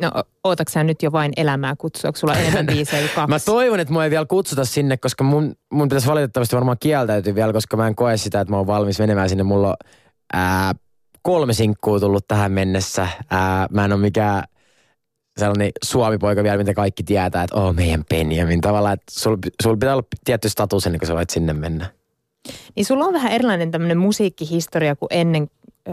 No, 0.00 0.10
ootatko 0.44 0.72
sä 0.72 0.84
nyt 0.84 1.02
jo 1.02 1.12
vain 1.12 1.32
elämää 1.36 1.76
kutsua? 1.78 2.08
Onko 2.08 2.18
sulla 2.18 2.34
enemmän 2.34 2.66
biisejä 2.74 3.02
kuin 3.02 3.10
kaksi? 3.14 3.30
mä 3.30 3.38
toivon, 3.40 3.80
että 3.80 3.92
mua 3.92 4.04
ei 4.04 4.10
vielä 4.10 4.26
kutsuta 4.26 4.64
sinne, 4.64 4.96
koska 4.96 5.24
mun, 5.24 5.54
mun 5.72 5.88
pitäisi 5.88 6.06
valitettavasti 6.06 6.56
varmaan 6.56 6.76
kieltäytyä 6.80 7.34
vielä, 7.34 7.52
koska 7.52 7.76
mä 7.76 7.86
en 7.86 7.94
koe 7.94 8.16
sitä, 8.16 8.40
että 8.40 8.52
mä 8.52 8.56
oon 8.56 8.66
valmis 8.66 8.98
menemään 8.98 9.28
sinne. 9.28 9.42
Mulla 9.42 9.68
on 9.68 9.76
ää, 10.32 10.74
kolme 11.22 11.52
sinkkuu 11.52 12.00
tullut 12.00 12.28
tähän 12.28 12.52
mennessä. 12.52 13.08
Ää, 13.30 13.66
mä 13.70 13.84
en 13.84 13.92
ole 13.92 14.00
mikään 14.00 14.44
sellainen 15.38 15.70
suomipoika 15.84 16.42
vielä, 16.42 16.58
mitä 16.58 16.74
kaikki 16.74 17.02
tietää, 17.02 17.42
että 17.42 17.56
oh, 17.56 17.74
meidän 17.74 18.04
Benjamin. 18.04 18.60
Tavallaan, 18.60 18.94
että 18.94 19.12
sulla 19.20 19.38
sul 19.62 19.76
pitää 19.76 19.94
olla 19.94 20.06
tietty 20.24 20.48
status 20.48 20.86
ennen 20.86 20.98
kuin 20.98 21.06
sä 21.06 21.14
voit 21.14 21.30
sinne 21.30 21.52
mennä. 21.52 21.99
Niin 22.76 22.84
sulla 22.84 23.04
on 23.04 23.12
vähän 23.12 23.32
erilainen 23.32 23.70
tämmöinen 23.70 23.98
musiikkihistoria 23.98 24.96
kuin 24.96 25.08
ennen, 25.10 25.50
ö, 25.88 25.92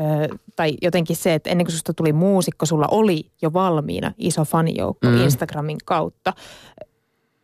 tai 0.56 0.78
jotenkin 0.82 1.16
se, 1.16 1.34
että 1.34 1.50
ennen 1.50 1.66
kuin 1.66 1.74
susta 1.74 1.94
tuli 1.94 2.14
muusikko, 2.14 2.66
sulla 2.66 2.88
oli 2.92 3.32
jo 3.42 3.54
valmiina 3.54 4.14
iso 4.18 4.46
fanijoukko 4.46 5.08
mm. 5.08 5.22
Instagramin 5.22 5.78
kautta. 5.86 6.34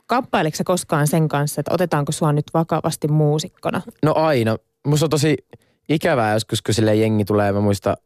Kamppaileeko 0.06 0.58
sä 0.58 0.64
koskaan 0.64 1.08
sen 1.08 1.28
kanssa, 1.28 1.62
että 1.62 1.74
otetaanko 1.74 2.12
sua 2.12 2.34
nyt 2.34 2.46
vakavasti 2.54 3.08
muusikkona? 3.08 3.82
No 4.04 4.14
aina. 4.16 4.58
Musta 4.86 5.06
on 5.06 5.10
tosi 5.10 5.38
ikävää 5.90 6.34
joskus, 6.34 6.62
kun 6.62 6.74
sille 6.74 6.96
jengi 6.96 7.26
tulee. 7.26 7.52
Mä 7.52 7.62
muista, 7.62 7.98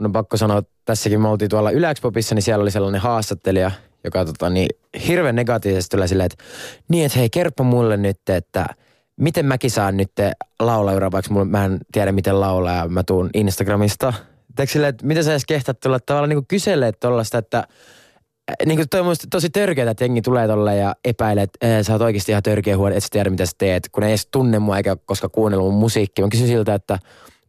mun 0.00 0.06
on 0.06 0.12
pakko 0.12 0.36
sanoa, 0.36 0.58
että 0.58 0.72
tässäkin 0.84 1.20
me 1.20 1.28
oltiin 1.28 1.48
tuolla 1.48 1.70
Yläkspopissa, 1.70 2.34
niin 2.34 2.42
siellä 2.42 2.62
oli 2.62 2.70
sellainen 2.70 3.00
haastattelija, 3.00 3.70
joka 4.04 4.24
tota, 4.24 4.50
niin, 4.50 4.68
hirveän 5.08 5.36
negatiivisesti 5.36 5.96
tulee 5.96 6.08
silleen, 6.08 6.26
että 6.26 6.44
niin, 6.88 7.06
että 7.06 7.18
hei, 7.18 7.30
kerro 7.30 7.64
mulle 7.64 7.96
nyt, 7.96 8.28
että– 8.28 8.66
miten 9.16 9.46
mäkin 9.46 9.70
saan 9.70 9.96
nyt 9.96 10.12
laulaa 10.60 11.10
vaikka 11.12 11.32
mulla, 11.32 11.44
mä 11.44 11.64
en 11.64 11.78
tiedä 11.92 12.12
miten 12.12 12.40
laulaa 12.40 12.88
mä 12.88 13.02
tuun 13.02 13.30
Instagramista. 13.34 14.12
Sille, 14.64 14.88
että 14.88 15.06
miten 15.06 15.24
sä 15.24 15.30
edes 15.30 15.46
kehtaat 15.46 15.80
tulla 15.80 16.00
tavallaan 16.00 16.28
niin 16.28 16.46
kyselee 16.46 16.92
tuollaista, 16.92 17.38
että 17.38 17.66
niin 18.66 18.78
kuin 18.78 18.88
toi 18.88 19.00
on 19.00 19.16
tosi 19.30 19.50
törkeää, 19.50 19.90
että 19.90 20.04
jengi 20.04 20.22
tulee 20.22 20.46
tolle 20.46 20.76
ja 20.76 20.94
epäilee, 21.04 21.42
että 21.42 21.82
sä 21.82 21.92
oot 21.92 22.02
oikeasti 22.02 22.32
ihan 22.32 22.42
törkeä 22.42 22.76
huone, 22.76 22.96
et 22.96 23.02
sä 23.02 23.08
tiedä 23.10 23.30
mitä 23.30 23.46
sä 23.46 23.52
teet, 23.58 23.88
kun 23.92 24.02
ei 24.02 24.10
edes 24.10 24.28
tunne 24.30 24.58
mua 24.58 24.76
eikä 24.76 24.96
koska 25.06 25.28
kuunnellut 25.28 25.70
mun 25.72 25.80
musiikkia. 25.80 26.24
Mä 26.24 26.28
kysyn 26.28 26.46
siltä, 26.46 26.74
että 26.74 26.98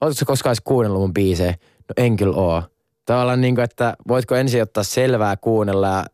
ootko 0.01 0.13
sä 0.13 0.25
koskaan 0.25 0.51
edes 0.51 0.62
kuunnellut 0.65 1.01
mun 1.01 1.13
biisejä? 1.13 1.51
No 1.89 1.93
en 1.98 2.17
kyllä 2.17 2.36
oo. 2.36 2.63
Tavallaan 3.05 3.41
niin 3.41 3.55
kuin, 3.55 3.63
että 3.63 3.95
voitko 4.07 4.36
ensin 4.36 4.62
ottaa 4.62 4.84
selvää 4.84 5.38
kuunnella 5.38 5.88
ja 5.88 6.05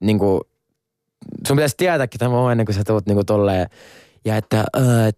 niin 0.00 0.18
kuin, 0.18 0.40
sun 1.46 1.56
pitäisi 1.56 1.76
tietääkin 1.76 2.18
tämä 2.18 2.52
ennen 2.52 2.66
kuin 2.66 2.76
sä 2.76 2.84
tuut 2.84 3.06
niin 3.06 3.16
kuin 3.16 3.26
tolleen 3.26 3.66
ja 4.28 4.36
että, 4.36 4.64
äh, 4.76 5.08
et, 5.08 5.16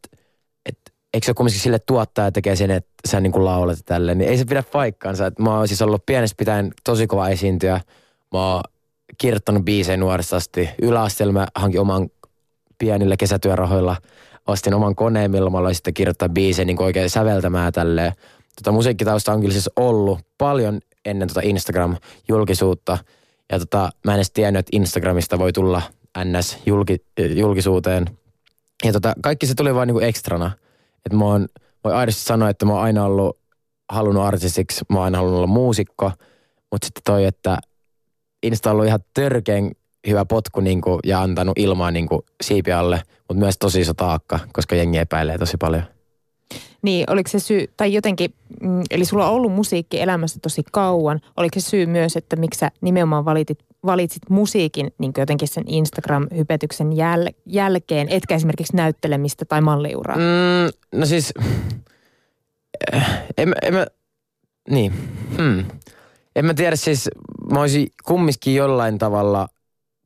et, 0.66 0.78
eikö 1.14 1.26
se 1.26 1.34
kumminkin 1.34 1.60
sille 1.60 1.78
tuottaja 1.78 2.32
tekee 2.32 2.56
sen, 2.56 2.70
että 2.70 2.90
sä 3.08 3.20
niin 3.20 3.32
kuin 3.32 3.44
laulat 3.44 3.78
tälle, 3.84 4.14
niin 4.14 4.30
ei 4.30 4.38
se 4.38 4.44
pidä 4.44 4.62
paikkaansa. 4.72 5.26
Et 5.26 5.38
mä 5.38 5.56
oon 5.56 5.68
siis 5.68 5.82
ollut 5.82 6.06
pienestä 6.06 6.36
pitäen 6.36 6.70
tosi 6.84 7.06
kova 7.06 7.28
esiintyjä. 7.28 7.80
Mä 8.32 8.54
oon 8.54 8.62
kirjoittanut 9.18 9.64
biisejä 9.64 9.96
nuoresta 9.96 10.36
asti. 10.36 10.70
Yläasteella 10.82 11.46
hankin 11.54 11.80
oman 11.80 12.08
pienillä 12.78 13.16
kesätyörahoilla. 13.16 13.96
Ostin 14.46 14.74
oman 14.74 14.94
koneen, 14.94 15.30
millä 15.30 15.50
mä 15.50 15.58
aloin 15.58 15.74
sitten 15.74 15.94
kirjoittaa 15.94 16.28
biisejä 16.28 16.66
niin 16.66 16.82
oikein 16.82 17.10
säveltämään 17.10 17.72
tälleen. 17.72 18.12
Tota, 18.56 18.72
musiikkitausta 18.72 19.32
on 19.32 19.40
kyllä 19.40 19.52
siis 19.52 19.70
ollut 19.76 20.18
paljon 20.38 20.80
ennen 21.04 21.28
tota 21.28 21.40
Instagram-julkisuutta. 21.40 22.98
Ja 23.52 23.58
tota, 23.58 23.90
mä 24.04 24.12
en 24.12 24.16
edes 24.16 24.30
tiennyt, 24.30 24.60
että 24.60 24.76
Instagramista 24.76 25.38
voi 25.38 25.52
tulla 25.52 25.82
NS-julkisuuteen. 26.18 28.19
Ja 28.84 28.92
tota, 28.92 29.14
kaikki 29.22 29.46
se 29.46 29.54
tuli 29.54 29.74
vaan 29.74 29.86
niinku 29.86 30.00
ekstrana. 30.00 30.50
Että 31.06 31.16
mä 31.16 31.24
oon, 31.24 31.48
voi 31.84 31.92
aidosti 31.92 32.22
sanoa, 32.22 32.50
että 32.50 32.66
mä 32.66 32.72
oon 32.72 32.82
aina 32.82 33.04
ollut 33.04 33.38
halunnut 33.92 34.24
artistiksi, 34.24 34.84
mä 34.88 34.96
oon 34.96 35.04
aina 35.04 35.18
halunnut 35.18 35.38
olla 35.38 35.46
muusikko. 35.46 36.12
Mutta 36.72 36.86
sitten 36.86 37.02
toi, 37.04 37.24
että 37.24 37.58
Insta 38.42 38.70
on 38.70 38.74
ollut 38.74 38.86
ihan 38.86 39.00
törkeän 39.14 39.70
hyvä 40.06 40.24
potku 40.24 40.60
niinku, 40.60 40.98
ja 41.04 41.22
antanut 41.22 41.58
ilmaa 41.58 41.90
niinku, 41.90 42.24
siipi 42.42 42.72
alle, 42.72 43.02
mutta 43.28 43.40
myös 43.40 43.58
tosi 43.58 43.80
iso 43.80 43.94
taakka, 43.94 44.38
koska 44.52 44.76
jengi 44.76 44.98
epäilee 44.98 45.38
tosi 45.38 45.56
paljon. 45.56 45.82
Niin, 46.82 47.10
oliko 47.10 47.30
se 47.30 47.38
syy, 47.38 47.66
tai 47.76 47.94
jotenkin, 47.94 48.34
mm, 48.60 48.82
eli 48.90 49.04
sulla 49.04 49.28
on 49.28 49.34
ollut 49.34 49.52
musiikki 49.52 50.00
elämässä 50.00 50.38
tosi 50.42 50.62
kauan. 50.72 51.20
Oliko 51.36 51.60
se 51.60 51.70
syy 51.70 51.86
myös, 51.86 52.16
että 52.16 52.36
miksi 52.36 52.58
sä 52.58 52.70
nimenomaan 52.80 53.24
valitit, 53.24 53.58
valitsit 53.86 54.22
musiikin 54.30 54.90
niin 54.98 55.12
jotenkin 55.18 55.48
sen 55.48 55.64
Instagram-hypetyksen 55.66 56.96
jäl, 56.96 57.28
jälkeen, 57.46 58.08
etkä 58.08 58.34
esimerkiksi 58.34 58.76
näyttelemistä 58.76 59.44
tai 59.44 59.60
malliuraa? 59.60 60.16
Mm, 60.16 60.98
no 60.98 61.06
siis, 61.06 61.32
eh, 62.92 63.04
en, 63.38 63.54
en 63.62 63.74
mä, 63.74 63.86
niin, 64.70 64.92
hmm. 65.36 65.64
En 66.36 66.44
mä 66.44 66.54
tiedä 66.54 66.76
siis, 66.76 67.08
mä 67.52 67.60
olisin 67.60 67.88
kumminkin 68.04 68.54
jollain 68.54 68.98
tavalla 68.98 69.48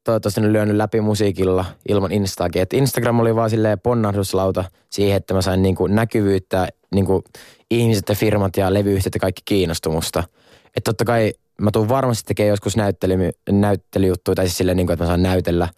toivottavasti 0.05 0.53
lyönyt 0.53 0.77
läpi 0.77 1.01
musiikilla 1.01 1.65
ilman 1.89 2.13
Instaakin. 2.13 2.63
Et 2.63 2.73
Instagram 2.73 3.21
oli 3.21 3.37
vaan 3.37 3.51
silleen 3.51 3.81
ponnahduslauta 3.81 4.65
siihen, 4.91 5.17
että 5.17 5.35
mä 5.35 5.43
sain 5.43 5.63
niinku 5.63 5.87
näkyvyyttä, 5.87 6.69
niinku 6.95 7.25
ihmiset 7.71 8.09
ja 8.09 8.15
firmat 8.15 8.57
ja 8.57 8.75
levyyhtiöt 8.75 9.15
ja 9.15 9.21
kaikki 9.21 9.43
kiinnostumusta. 9.45 10.25
Että 10.67 10.91
totta 10.91 11.05
kai 11.05 11.33
mä 11.61 11.71
tuun 11.71 11.89
varmasti 11.89 12.23
tekemään 12.27 12.49
joskus 12.49 12.77
näyttely, 12.77 13.31
näyttelyjuttuja, 13.51 14.35
tai 14.35 14.47
siis 14.47 14.59
silleen, 14.59 14.77
niinku, 14.77 14.93
että 14.93 15.05
mä 15.05 15.09
saan 15.09 15.23
näytellä. 15.23 15.69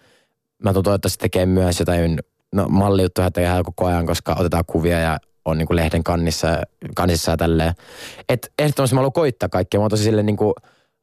Mä 0.62 0.72
tuun 0.72 0.84
toivottavasti 0.84 1.18
tekemään 1.18 1.48
myös 1.48 1.80
jotain 1.80 2.18
no, 2.52 2.68
mallijuttuja 2.68 3.30
tehdään 3.30 3.64
koko 3.64 3.86
ajan, 3.86 4.06
koska 4.06 4.36
otetaan 4.38 4.64
kuvia 4.66 4.98
ja 4.98 5.18
on 5.44 5.58
niinku 5.58 5.76
lehden 5.76 6.04
kannissa, 6.04 6.48
kannissa 6.94 7.30
ja 7.30 7.36
tälleen. 7.36 7.74
Et 8.28 8.52
ehdottomasti 8.58 8.94
mä 8.94 8.98
haluan 8.98 9.12
koittaa 9.12 9.48
kaikkea. 9.48 9.80
Mä 9.80 9.82
oon 9.82 9.90
tosi 9.90 10.02
silleen 10.02 10.26
niinku, 10.26 10.54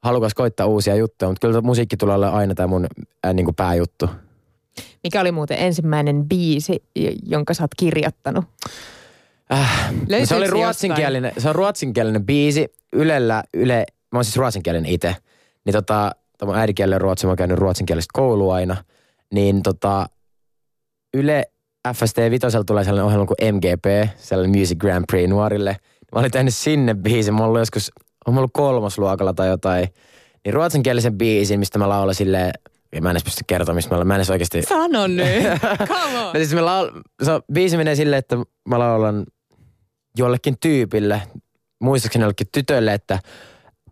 halukas 0.03 0.33
koittaa 0.33 0.65
uusia 0.65 0.95
juttuja, 0.95 1.29
mutta 1.29 1.47
kyllä 1.47 1.61
musiikki 1.61 1.97
tulee 1.97 2.15
olla 2.15 2.29
aina 2.29 2.55
tämä 2.55 2.67
mun 2.67 2.87
ää, 3.23 3.33
niinku 3.33 3.53
pääjuttu. 3.53 4.09
Mikä 5.03 5.21
oli 5.21 5.31
muuten 5.31 5.57
ensimmäinen 5.57 6.25
biisi, 6.25 6.83
jonka 7.25 7.53
sä 7.53 7.63
oot 7.63 7.71
kirjoittanut? 7.77 8.45
Äh, 9.53 9.93
no 10.09 10.25
se 10.25 10.35
oli 10.35 10.47
ruotsinkielinen, 10.47 11.31
se 11.37 11.49
on 11.49 11.55
ruotsinkielinen 11.55 12.25
biisi. 12.25 12.67
Ylellä, 12.93 13.43
Yle, 13.53 13.85
mä 14.11 14.17
oon 14.17 14.25
siis 14.25 14.37
ruotsinkielinen 14.37 14.91
itse. 14.91 15.15
Niin 15.65 15.73
tota, 15.73 16.11
mun 16.45 16.55
äidinkielinen 16.55 17.01
ruotsi, 17.01 17.25
mä 17.25 17.29
oon 17.29 17.37
käynyt 17.37 17.57
ruotsinkielistä 17.57 18.11
koulua 18.13 18.55
aina. 18.55 18.75
Niin 19.33 19.63
tota, 19.63 20.05
Yle 21.13 21.43
FST 21.93 22.17
Vitosella 22.29 22.63
tulee 22.63 22.83
sellainen 22.83 23.05
ohjelma 23.05 23.25
kuin 23.25 23.55
MGP, 23.55 24.09
sellainen 24.17 24.59
Music 24.59 24.77
Grand 24.77 25.05
Prix 25.07 25.29
nuorille. 25.29 25.77
Mä 26.11 26.19
olin 26.19 26.31
tehnyt 26.31 26.53
sinne 26.53 26.93
biisin, 26.93 27.33
mä 27.33 27.43
ollut 27.43 27.59
joskus, 27.59 27.91
on 28.27 28.37
ollut 28.37 28.51
kolmosluokalla 28.53 29.33
tai 29.33 29.47
jotain. 29.47 29.87
Niin 30.45 30.53
ruotsinkielisen 30.53 31.17
biisin, 31.17 31.59
mistä 31.59 31.79
mä 31.79 31.89
laulan 31.89 32.15
silleen, 32.15 32.53
mä 33.01 33.09
en 33.09 33.13
edes 33.13 33.23
pysty 33.23 33.43
kertomaan, 33.47 33.75
mistä 33.75 33.95
mä, 33.95 34.03
mä 34.03 34.13
en 34.13 34.19
edes 34.19 34.29
oikeasti... 34.29 34.61
Sano 34.61 35.07
nyt, 35.07 35.43
come 35.87 36.19
on. 36.19 36.25
no 36.25 36.33
siis 36.33 36.53
mä 36.53 36.65
laul... 36.65 36.89
se 37.23 37.31
on, 37.31 37.41
biisi 37.53 37.77
menee 37.77 37.95
silleen, 37.95 38.19
että 38.19 38.37
mä 38.69 38.79
laulan 38.79 39.25
jollekin 40.17 40.55
tyypille, 40.61 41.21
muistaakseni 41.79 42.23
jollekin 42.23 42.47
tytölle, 42.51 42.93
että 42.93 43.19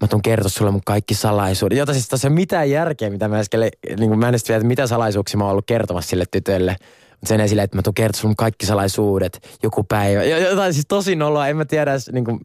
mä 0.02 0.08
tuun 0.08 0.22
kertoa 0.22 0.50
sulle 0.50 0.72
mun 0.72 0.82
kaikki 0.86 1.16
salaisuudet. 1.16 1.78
Jota 1.78 1.94
siis 1.94 2.08
tässä 2.08 2.28
ei 2.28 2.34
mitään 2.34 2.70
järkeä, 2.70 3.10
mitä 3.10 3.28
mä 3.28 3.40
äsken, 3.40 3.60
niin 3.98 4.10
kuin 4.10 4.20
mä 4.20 4.26
en 4.28 4.32
edes 4.32 4.44
tiedä, 4.44 4.64
mitä 4.64 4.88
salaisuuksia 4.88 5.38
mä 5.38 5.44
oon 5.44 5.52
ollut 5.52 5.66
kertomassa 5.68 6.10
sille 6.10 6.26
tytölle. 6.32 6.76
Mutta 7.12 7.28
sen 7.28 7.50
silleen, 7.50 7.64
että 7.64 7.78
mä 7.78 7.82
tuun 7.82 7.94
kertoa 7.94 8.22
sun 8.22 8.36
kaikki 8.36 8.66
salaisuudet 8.66 9.58
joku 9.64 9.84
päivä. 9.84 10.24
Jotain 10.24 10.74
siis 10.74 10.86
tosi 10.88 11.16
noloa, 11.16 11.48
en 11.48 11.58
mä 11.58 11.66
tiedä 11.66 11.92
niin 12.12 12.26
kuin, 12.26 12.40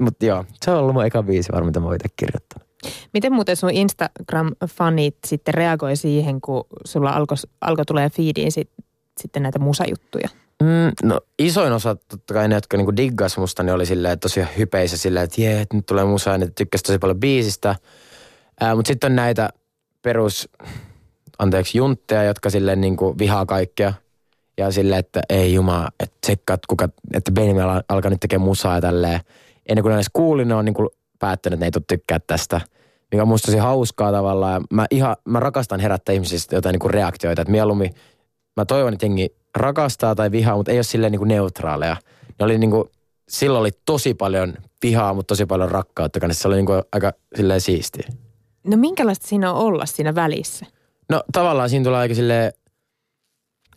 mutta 0.00 0.26
joo, 0.26 0.44
se 0.64 0.70
on 0.70 0.78
ollut 0.78 0.94
mun 0.94 1.04
eka 1.04 1.22
biisi 1.22 1.52
varmaan, 1.52 1.68
mitä 1.68 1.80
mä 1.80 1.86
oon 1.86 1.94
itse 1.94 2.08
kirjoittanut. 2.16 2.70
Miten 3.14 3.32
muuten 3.32 3.56
sun 3.56 3.70
Instagram-fanit 3.70 5.16
sitten 5.26 5.54
reagoi 5.54 5.96
siihen, 5.96 6.40
kun 6.40 6.64
sulla 6.84 7.10
alkoi 7.10 7.36
alko 7.60 7.84
tulee 7.84 8.10
feediin 8.10 8.52
sit, 8.52 8.70
sitten 9.20 9.42
näitä 9.42 9.58
musajuttuja? 9.58 10.28
Mm, 10.62 11.08
no 11.08 11.20
isoin 11.38 11.72
osa 11.72 11.94
totta 11.94 12.34
kai 12.34 12.48
ne, 12.48 12.54
jotka 12.54 12.76
niinku 12.76 12.96
diggas 12.96 13.38
musta, 13.38 13.62
niin 13.62 13.74
oli 13.74 13.86
silleen 13.86 14.18
tosi 14.18 14.40
hypeissä 14.58 14.96
silleen, 14.96 15.24
että 15.24 15.40
jee, 15.40 15.66
nyt 15.72 15.86
tulee 15.86 16.04
musa 16.04 16.38
ne 16.38 16.50
tykkäsi 16.54 16.84
tosi 16.84 16.98
paljon 16.98 17.20
biisistä. 17.20 17.76
Mutta 18.76 18.88
sitten 18.88 19.12
on 19.12 19.16
näitä 19.16 19.50
perus, 20.02 20.48
anteeksi, 21.38 21.78
juntteja, 21.78 22.24
jotka 22.24 22.50
silleen 22.50 22.80
niinku 22.80 23.18
vihaa 23.18 23.46
kaikkea. 23.46 23.94
Ja 24.58 24.70
silleen, 24.70 24.98
että 24.98 25.20
ei 25.28 25.54
juma, 25.54 25.88
että 26.00 26.16
tsekkaat, 26.20 26.66
kuka, 26.66 26.88
että 27.14 27.32
Benjamin 27.32 27.82
alkaa 27.88 28.10
nyt 28.10 28.20
tekemään 28.20 28.48
musaa 28.48 28.74
ja 28.74 28.80
tälleen. 28.80 29.20
Ennen 29.70 29.82
kuin 29.82 29.90
ne 29.90 29.96
edes 29.96 30.10
kuulin, 30.12 30.48
ne 30.48 30.54
on 30.54 30.64
niinku 30.64 30.88
päättänyt, 31.18 31.54
että 31.54 31.62
ne 31.62 31.66
ei 31.66 31.70
tule 31.70 31.84
tykkää 31.88 32.18
tästä. 32.26 32.60
Mikä 33.12 33.22
on 33.22 33.28
musta 33.28 33.46
tosi 33.46 33.58
hauskaa 33.58 34.12
tavallaan. 34.12 34.64
Mä, 34.72 34.86
ihan, 34.90 35.16
mä 35.24 35.40
rakastan 35.40 35.80
herättää 35.80 36.12
ihmisistä 36.12 36.56
jotain 36.56 36.72
niinku 36.72 36.88
reaktioita. 36.88 37.42
Että 37.42 37.52
mieluummin, 37.52 37.94
mä 38.56 38.64
toivon, 38.64 38.92
että 38.92 39.06
jengi 39.06 39.36
rakastaa 39.56 40.14
tai 40.14 40.30
vihaa, 40.30 40.56
mutta 40.56 40.72
ei 40.72 40.76
ole 40.76 40.82
silleen 40.82 41.12
niinku 41.12 41.24
neutraaleja. 41.24 41.96
Ne 42.38 42.44
oli 42.44 42.58
niinku, 42.58 42.90
silloin 43.28 43.60
oli 43.60 43.70
tosi 43.86 44.14
paljon 44.14 44.54
vihaa, 44.82 45.14
mutta 45.14 45.32
tosi 45.32 45.46
paljon 45.46 45.70
rakkautta 45.70 46.20
kanssa. 46.20 46.42
Se 46.42 46.48
oli 46.48 46.56
niinku 46.56 46.72
aika 46.92 47.12
silleen 47.36 47.60
siistiä. 47.60 48.08
No 48.66 48.76
minkälaista 48.76 49.28
siinä 49.28 49.52
on 49.52 49.56
olla 49.56 49.86
siinä 49.86 50.14
välissä? 50.14 50.66
No 51.08 51.22
tavallaan 51.32 51.70
siinä 51.70 51.84
tulee 51.84 52.00
aika 52.00 52.14
silleen 52.14 52.52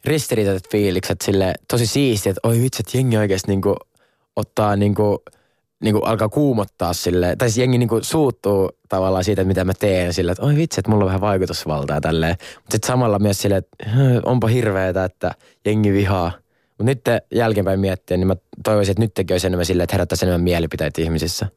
ristiriitaiset 0.05 0.71
fiilikset, 0.71 1.21
sille 1.21 1.53
tosi 1.67 1.87
siistiä, 1.87 2.29
että 2.29 2.47
oi 2.47 2.61
vitsi, 2.61 2.81
että 2.81 2.97
jengi 2.97 3.17
oikeasti 3.17 3.51
niinku 3.51 3.75
ottaa 4.35 4.75
niinku, 4.75 5.23
niinku 5.83 5.99
alkaa 5.99 6.29
kuumottaa 6.29 6.93
sille, 6.93 7.35
tai 7.35 7.49
siis 7.49 7.57
jengi 7.57 7.77
niinku 7.77 7.99
suuttuu 8.01 8.69
tavallaan 8.89 9.23
siitä, 9.23 9.41
että 9.41 9.47
mitä 9.47 9.65
mä 9.65 9.73
teen 9.79 10.13
sille, 10.13 10.31
että 10.31 10.45
oi 10.45 10.55
vitsi, 10.55 10.79
että 10.79 10.91
mulla 10.91 11.03
on 11.03 11.07
vähän 11.07 11.21
vaikutusvaltaa 11.21 12.01
tälleen. 12.01 12.35
Mutta 12.55 12.71
sitten 12.71 12.87
samalla 12.87 13.19
myös 13.19 13.41
sille, 13.41 13.57
että 13.57 13.77
onpa 14.25 14.47
hirveetä, 14.47 15.05
että 15.05 15.31
jengi 15.65 15.93
vihaa. 15.93 16.31
Mutta 16.67 16.83
nyt 16.83 17.01
jälkeenpäin 17.33 17.79
miettien, 17.79 18.19
niin 18.19 18.27
mä 18.27 18.35
toivoisin, 18.63 18.91
että 18.91 19.21
nyt 19.21 19.31
olisi 19.31 19.47
enemmän 19.47 19.65
silleen, 19.65 19.83
että 19.83 19.95
herättäisi 19.95 20.25
enemmän 20.25 20.43
mielipiteitä 20.43 21.01
ihmisissä. 21.01 21.47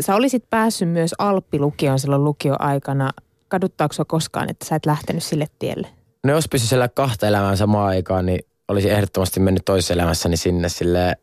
Sä 0.00 0.14
olisit 0.14 0.44
päässyt 0.50 0.88
myös 0.88 1.14
Alppilukioon 1.18 1.98
silloin 1.98 2.24
lukioaikana. 2.24 3.10
Kaduttaako 3.48 3.94
koskaan, 4.06 4.50
että 4.50 4.66
sä 4.66 4.76
et 4.76 4.86
lähtenyt 4.86 5.22
sille 5.22 5.46
tielle? 5.58 5.88
No 6.24 6.32
jos 6.32 6.48
pystyisi 6.48 6.74
elää 6.74 6.88
kahta 6.88 7.28
elämää 7.28 7.56
samaan 7.56 7.88
aikaan, 7.88 8.26
niin 8.26 8.40
olisi 8.68 8.90
ehdottomasti 8.90 9.40
mennyt 9.40 9.64
toisessa 9.64 9.94
elämässäni 9.94 10.36
sinne 10.36 10.68
sille 10.68 11.16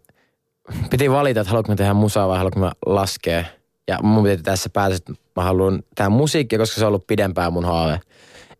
Piti 0.89 1.11
valita, 1.11 1.39
että 1.39 1.49
haluanko 1.49 1.71
mä 1.71 1.75
tehdä 1.75 1.93
musaa 1.93 2.27
vai 2.27 2.37
haluanko 2.37 2.59
mä 2.59 2.71
laskea. 2.85 3.43
Ja 3.87 3.99
mun 4.03 4.23
piti 4.23 4.43
tässä 4.43 4.69
päätös, 4.69 4.97
että 4.97 5.13
mä 5.35 5.43
haluan 5.43 5.83
tehdä 5.95 6.09
musiikkia, 6.09 6.59
koska 6.59 6.79
se 6.79 6.85
on 6.85 6.87
ollut 6.87 7.07
pidempään 7.07 7.53
mun 7.53 7.65
haave. 7.65 7.99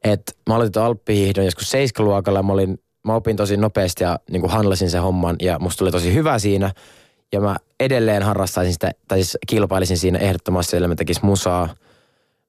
Et 0.04 0.38
mä 0.50 0.56
aloitin 0.56 0.82
alppihiihdon 0.82 1.46
joskus 1.46 1.72
seiskaluokalla 1.72 2.44
mä, 2.44 2.54
olin, 2.54 2.80
mä 3.04 3.16
opin 3.16 3.36
tosi 3.36 3.58
nopeasti 3.58 4.04
ja 4.04 4.20
niin 4.32 4.42
kuin 4.42 4.52
handlasin 4.52 4.90
sen 4.90 5.02
homman 5.02 5.36
ja 5.42 5.60
musta 5.60 5.78
tuli 5.78 5.92
tosi 5.92 6.14
hyvä 6.14 6.40
siinä. 6.40 6.72
Ja 7.32 7.42
mä 7.42 7.56
edelleen 7.80 8.24
harrastaisin 8.24 8.74
sitä, 8.74 8.92
tai 9.08 9.18
siis 9.18 9.38
kilpailisin 9.48 9.98
siinä 9.98 10.20
ehdottomasti, 10.20 10.72
sillä 10.72 10.88
mä 10.88 10.96
tekis 10.96 11.22
musaa. 11.22 11.70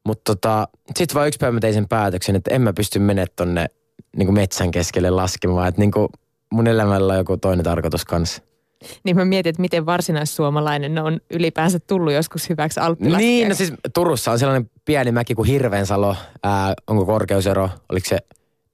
Mutta 0.06 0.34
tota, 0.34 0.68
sitten 0.96 1.14
vaan 1.14 1.28
yksi 1.28 1.38
päivä 1.38 1.52
mä 1.52 1.60
tein 1.60 1.74
sen 1.74 1.88
päätöksen, 1.88 2.36
että 2.36 2.54
en 2.54 2.62
mä 2.62 2.72
pysty 2.72 2.98
menemään 2.98 3.28
tonne 3.36 3.66
niin 4.16 4.26
kuin 4.26 4.34
metsän 4.34 4.70
keskelle 4.70 5.10
laskemaan. 5.10 5.68
Että 5.68 5.80
niin 5.80 5.90
kuin 5.90 6.08
mun 6.52 6.66
elämällä 6.66 7.12
on 7.12 7.18
joku 7.18 7.36
toinen 7.36 7.64
tarkoitus 7.64 8.04
kanssa. 8.04 8.42
Niin 9.04 9.16
mä 9.16 9.24
mietin, 9.24 9.50
että 9.50 9.62
miten 9.62 9.86
varsinaissuomalainen 9.86 10.98
on 10.98 11.20
ylipäänsä 11.30 11.78
tullut 11.86 12.12
joskus 12.12 12.48
hyväksi 12.48 12.80
alppilaskeja. 12.80 13.28
Niin, 13.28 13.48
no 13.48 13.54
siis 13.54 13.72
Turussa 13.94 14.32
on 14.32 14.38
sellainen 14.38 14.70
pieni 14.84 15.12
mäki 15.12 15.34
kuin 15.34 15.48
Hirvensalo. 15.48 16.16
Ää, 16.42 16.74
onko 16.86 17.06
korkeusero, 17.06 17.70
oliko 17.88 18.08
se 18.08 18.18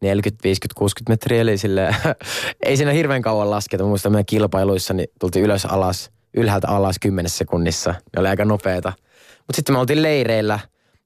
40, 0.03 0.43
50, 0.45 0.79
60 0.79 1.13
metriä, 1.13 1.41
eli 1.41 1.59
sille, 1.59 1.97
ei 2.67 2.77
siinä 2.77 2.93
hirveän 2.93 3.23
kauan 3.23 3.51
lasketa. 3.51 3.85
Muista 3.85 4.11
meidän 4.11 4.27
kilpailuissa 4.27 4.95
niin 4.95 5.09
tultiin 5.21 5.45
ylös 5.45 5.65
alas, 5.67 6.11
ylhäältä 6.35 6.69
alas 6.69 6.97
kymmenessä 6.99 7.39
sekunnissa. 7.39 7.91
Ne 7.91 8.21
oli 8.21 8.29
aika 8.29 8.45
nopeita. 8.45 8.93
Mutta 9.39 9.57
sitten 9.57 9.75
me 9.75 9.79
oltiin 9.79 10.03
leireillä 10.03 10.59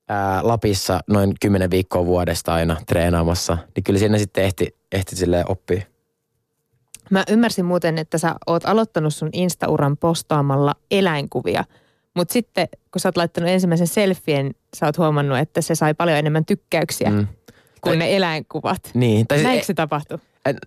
ää, 0.08 0.40
Lapissa 0.42 1.00
noin 1.08 1.32
kymmenen 1.40 1.70
viikkoa 1.70 2.06
vuodesta 2.06 2.54
aina 2.54 2.76
treenaamassa. 2.86 3.58
Niin 3.76 3.84
kyllä 3.84 3.98
siinä 3.98 4.18
sitten 4.18 4.44
ehti, 4.44 4.76
ehti 4.92 5.16
silleen 5.16 5.50
oppia. 5.50 5.82
Mä 7.10 7.24
ymmärsin 7.28 7.64
muuten, 7.64 7.98
että 7.98 8.18
sä 8.18 8.34
oot 8.46 8.66
aloittanut 8.66 9.14
sun 9.14 9.30
Insta-uran 9.32 9.96
postaamalla 9.96 10.74
eläinkuvia. 10.90 11.64
Mutta 12.14 12.32
sitten 12.32 12.68
kun 12.92 13.00
sä 13.00 13.08
oot 13.08 13.16
laittanut 13.16 13.50
ensimmäisen 13.50 13.86
selfien, 13.86 14.54
sä 14.76 14.86
oot 14.86 14.98
huomannut, 14.98 15.38
että 15.38 15.60
se 15.60 15.74
sai 15.74 15.94
paljon 15.94 16.18
enemmän 16.18 16.44
tykkäyksiä 16.44 17.10
mm. 17.10 17.26
kuin 17.80 17.98
ne 17.98 18.16
eläinkuvat. 18.16 18.90
Niin. 18.94 19.26
Tai 19.26 19.42
Näinkö 19.42 19.66
se 19.66 19.74
tapahtui? 19.74 20.18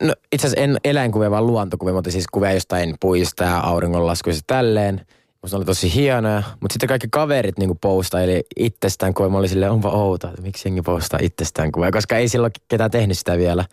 No, 0.02 0.14
itse 0.32 0.48
asiassa 0.48 0.64
en 0.64 0.78
eläinkuvia, 0.84 1.32
vaan 1.32 1.48
luontokuvia, 1.48 1.94
mutta 1.94 2.12
siis 2.12 2.28
kuvia 2.28 2.52
jostain 2.52 2.96
puista 3.00 3.44
ja 3.44 3.60
auringonlaskuista 3.60 4.44
tälleen. 4.48 5.06
Musta 5.42 5.58
oli 5.58 5.66
tosi 5.66 5.94
hienoja, 5.96 6.44
mutta 6.60 6.74
sitten 6.74 6.90
kaikki 6.90 7.08
kaverit 7.12 7.58
niinku 7.58 7.78
postaili 7.82 8.44
itsestään 8.56 9.14
kuvia. 9.14 9.30
Mä 9.30 9.38
olin 9.38 9.50
silleen, 9.50 9.72
onpa 9.72 9.90
outo, 9.90 10.28
että 10.28 10.42
miksi 10.42 10.68
jengi 10.68 10.82
postaa 10.82 11.20
itsestään 11.24 11.72
kuvia, 11.72 11.92
koska 11.92 12.18
ei 12.18 12.28
silloin 12.28 12.52
ketään 12.68 12.92
tehnyt 12.92 13.18
sitä 13.18 13.38
vielä. 13.38 13.66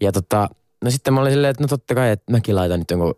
Ja 0.00 0.12
tota, 0.12 0.48
no 0.84 0.90
sitten 0.90 1.14
mä 1.14 1.20
olin 1.20 1.32
silleen, 1.32 1.50
että 1.50 1.64
no 1.64 1.68
totta 1.68 1.94
kai, 1.94 2.10
että 2.10 2.32
mäkin 2.32 2.56
laitan 2.56 2.78
nyt 2.80 2.90
jonkun 2.90 3.14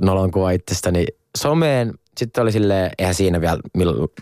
nolon 0.00 0.30
kuva 0.30 0.50
itsestäni 0.50 1.06
someen. 1.38 1.94
Sitten 2.16 2.42
oli 2.42 2.52
silleen, 2.52 2.90
eihän 2.98 3.14
siinä 3.14 3.40
vielä 3.40 3.58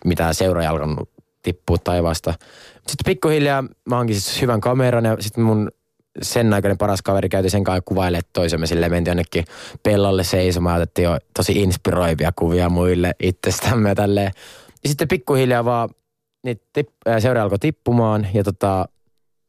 mitään 0.05 0.35
seuraaja 0.35 0.71
alkanut 0.71 1.11
tippua 1.43 1.77
taivaasta. 1.85 2.35
Sitten 2.75 3.05
pikkuhiljaa 3.05 3.65
mä 3.89 3.97
oonkin 3.97 4.21
siis 4.21 4.43
hyvän 4.43 4.61
kameran 4.61 5.05
ja 5.05 5.17
sitten 5.21 5.45
mun 5.45 5.71
sen 6.23 6.53
aikainen 6.53 6.79
paras 6.79 7.03
kaveri 7.03 7.29
käytiin 7.29 7.51
sen 7.51 7.65
kanssa 7.65 7.83
kuvailemaan 7.85 8.31
toisemme 8.33 8.67
silleen, 8.67 8.93
mentiin 8.93 9.11
jonnekin 9.11 9.45
pellolle 9.83 10.25
seisomaan, 10.25 10.77
otettiin 10.77 11.05
jo 11.05 11.19
tosi 11.37 11.53
inspiroivia 11.53 12.33
kuvia 12.37 12.69
muille 12.69 13.15
itsestämme 13.23 13.89
ja 13.89 13.95
tälleen. 13.95 14.33
Ja 14.83 14.89
sitten 14.89 15.09
pikkuhiljaa 15.09 15.65
vaan 15.65 15.89
niitä 16.45 16.65
tip- 16.79 17.21
seura 17.21 17.43
alkoi 17.43 17.59
tippumaan 17.59 18.27
ja 18.35 18.45
tota, 18.45 18.89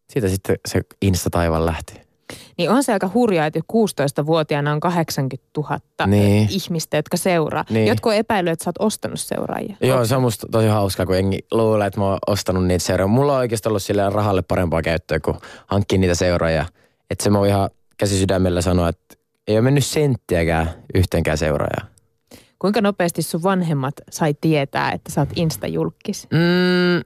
siitä 0.10 0.28
sitten 0.28 0.58
se 0.68 0.82
Insta-taival 1.02 1.66
lähti. 1.66 2.09
Niin 2.58 2.70
on 2.70 2.84
se 2.84 2.94
aika 2.94 3.10
hurjaa, 3.14 3.46
että 3.46 3.60
16-vuotiaana 3.74 4.72
on 4.72 4.80
80 4.80 5.48
000 5.58 5.80
niin. 6.08 6.48
ihmistä, 6.52 6.98
jotka 6.98 7.18
seuraa. 7.18 7.66
Niin. 7.70 7.88
Jotkut 7.88 8.14
epäilyt, 8.14 8.54
että 8.54 8.64
sä 8.64 8.70
oot 8.70 8.88
ostanut 8.88 9.20
seuraajia. 9.20 9.76
Joo, 9.82 10.06
se 10.06 10.16
on 10.16 10.22
musta 10.22 10.48
tosi 10.52 10.68
hauskaa, 10.68 11.06
kun 11.06 11.16
jengi 11.16 11.40
luulee, 11.52 11.88
että 11.88 12.00
mä 12.00 12.06
oon 12.06 12.20
ostanut 12.28 12.66
niitä 12.66 12.86
seuraajia. 12.86 13.14
Mulla 13.14 13.34
on 13.34 13.40
oikeasti 13.40 13.70
ollut 13.70 13.84
sille 13.84 14.10
rahalle 14.10 14.42
parempaa 14.42 14.82
käyttöä, 14.82 15.20
kuin 15.20 15.38
hankkia 15.68 16.00
niitä 16.00 16.16
seuraajia. 16.16 16.66
Että 17.10 17.24
se 17.24 17.30
mä 17.30 17.38
oon 17.38 17.48
ihan 17.48 17.70
käsi 17.98 18.20
sydämellä 18.20 18.62
sanoa, 18.62 18.90
että 18.90 19.16
ei 19.48 19.56
ole 19.56 19.62
mennyt 19.62 19.86
senttiäkään 19.86 20.70
yhteenkään 20.94 21.38
seuraajaa. 21.38 21.86
Kuinka 22.60 22.82
nopeasti 22.82 23.22
sun 23.22 23.44
vanhemmat 23.44 23.94
sai 24.12 24.34
tietää, 24.42 24.92
että 24.92 25.12
sä 25.12 25.22
oot 25.22 25.30
Insta-julkis? 25.36 26.28
Mm, 26.32 27.04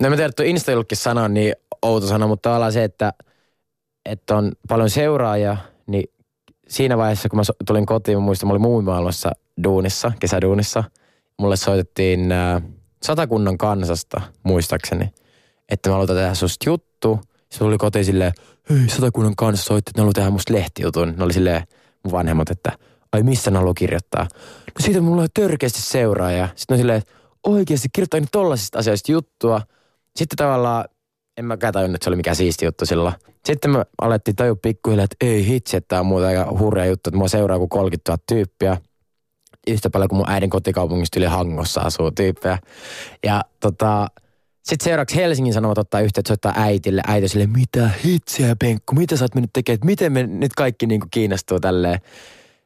no 0.00 0.10
mä 0.10 0.16
tiedän, 0.16 0.30
että 0.30 0.42
Insta-julkis 0.42 1.02
sana 1.02 1.22
on 1.22 1.34
niin 1.34 1.54
outo 1.82 2.06
sana, 2.06 2.26
mutta 2.26 2.48
tavallaan 2.48 2.72
se, 2.72 2.84
että– 2.84 3.12
että 4.04 4.36
on 4.36 4.52
paljon 4.68 4.90
seuraajia, 4.90 5.56
niin 5.86 6.04
siinä 6.68 6.96
vaiheessa, 6.98 7.28
kun 7.28 7.38
mä 7.38 7.42
tulin 7.66 7.86
kotiin, 7.86 8.18
mä 8.18 8.24
muistan, 8.24 8.46
mä 8.46 8.52
olin 8.52 8.62
muumimaailmassa 8.62 9.32
duunissa, 9.64 10.12
kesäduunissa. 10.20 10.84
Mulle 11.38 11.56
soitettiin 11.56 12.32
äh, 12.32 12.62
satakunnan 13.02 13.58
kansasta, 13.58 14.20
muistaakseni, 14.42 15.10
että 15.68 15.90
mä 15.90 15.94
halutaan 15.94 16.18
tehdä 16.18 16.34
susta 16.34 16.70
juttu. 16.70 17.20
Se 17.50 17.58
tuli 17.58 17.78
kotiin 17.78 18.04
silleen, 18.04 18.32
hei 18.70 18.88
satakunnan 18.88 19.36
kanssa 19.36 19.64
soitti, 19.64 19.90
että 19.90 19.98
ne 19.98 20.02
haluaa 20.02 20.12
tehdä 20.12 20.30
musta 20.30 20.54
lehtijutun. 20.54 21.14
Ne 21.16 21.24
oli 21.24 21.32
silleen 21.32 21.62
mun 22.04 22.12
vanhemmat, 22.12 22.50
että 22.50 22.72
ai 23.12 23.22
missä 23.22 23.50
ne 23.50 23.56
haluaa 23.56 23.74
kirjoittaa. 23.74 24.26
No 24.66 24.80
siitä 24.80 25.00
mulla 25.00 25.22
on 25.22 25.28
törkeästi 25.34 25.82
seuraaja. 25.82 26.48
Sitten 26.56 26.74
on 26.74 26.78
silleen, 26.78 27.02
oikeasti 27.46 27.88
kirjoittaa 27.92 28.20
nyt 28.20 28.28
tollasista 28.32 28.78
asioista 28.78 29.12
juttua. 29.12 29.60
Sitten 30.16 30.36
tavallaan 30.36 30.84
en 31.36 31.44
mä 31.44 31.56
tajunnut, 31.56 31.94
että 31.94 32.04
se 32.04 32.10
oli 32.10 32.16
mikään 32.16 32.36
siisti 32.36 32.64
juttu 32.64 32.86
silloin. 32.86 33.14
Sitten 33.44 33.70
me 33.70 33.84
alettiin 34.00 34.36
tajua 34.36 34.56
pikkuhiljaa, 34.62 35.04
että 35.04 35.16
ei 35.20 35.46
hitsi, 35.46 35.76
että 35.76 35.88
tämä 35.88 36.00
on 36.00 36.06
muuta 36.06 36.26
aika 36.26 36.56
hurja 36.58 36.86
juttu, 36.86 37.08
että 37.08 37.18
mua 37.18 37.28
seuraa 37.28 37.58
kuin 37.58 37.68
30 37.68 38.12
000 38.12 38.22
tyyppiä. 38.28 38.76
Yhtä 39.66 39.90
paljon 39.90 40.08
kuin 40.08 40.16
mun 40.16 40.30
äidin 40.30 40.50
kotikaupungista 40.50 41.18
yli 41.18 41.26
Hangossa 41.26 41.80
asuu 41.80 42.10
tyyppejä. 42.10 42.58
Ja 43.24 43.42
tota, 43.60 44.08
sitten 44.62 44.84
seuraavaksi 44.84 45.16
Helsingin 45.16 45.54
Sanomat 45.54 45.78
ottaa 45.78 46.00
yhteyttä, 46.00 46.28
soittaa 46.28 46.54
äitille. 46.56 47.02
Äiti 47.06 47.28
sille, 47.28 47.46
mitä 47.46 47.90
hitsiä 48.04 48.56
Penkku, 48.56 48.94
mitä 48.94 49.16
sä 49.16 49.24
oot 49.24 49.34
mennyt 49.34 49.52
tekemään, 49.52 49.74
että 49.74 49.86
miten 49.86 50.12
me 50.12 50.22
nyt 50.22 50.52
kaikki 50.54 50.86
niinku 50.86 51.06
kiinnostuu 51.10 51.60
tälleen. 51.60 52.00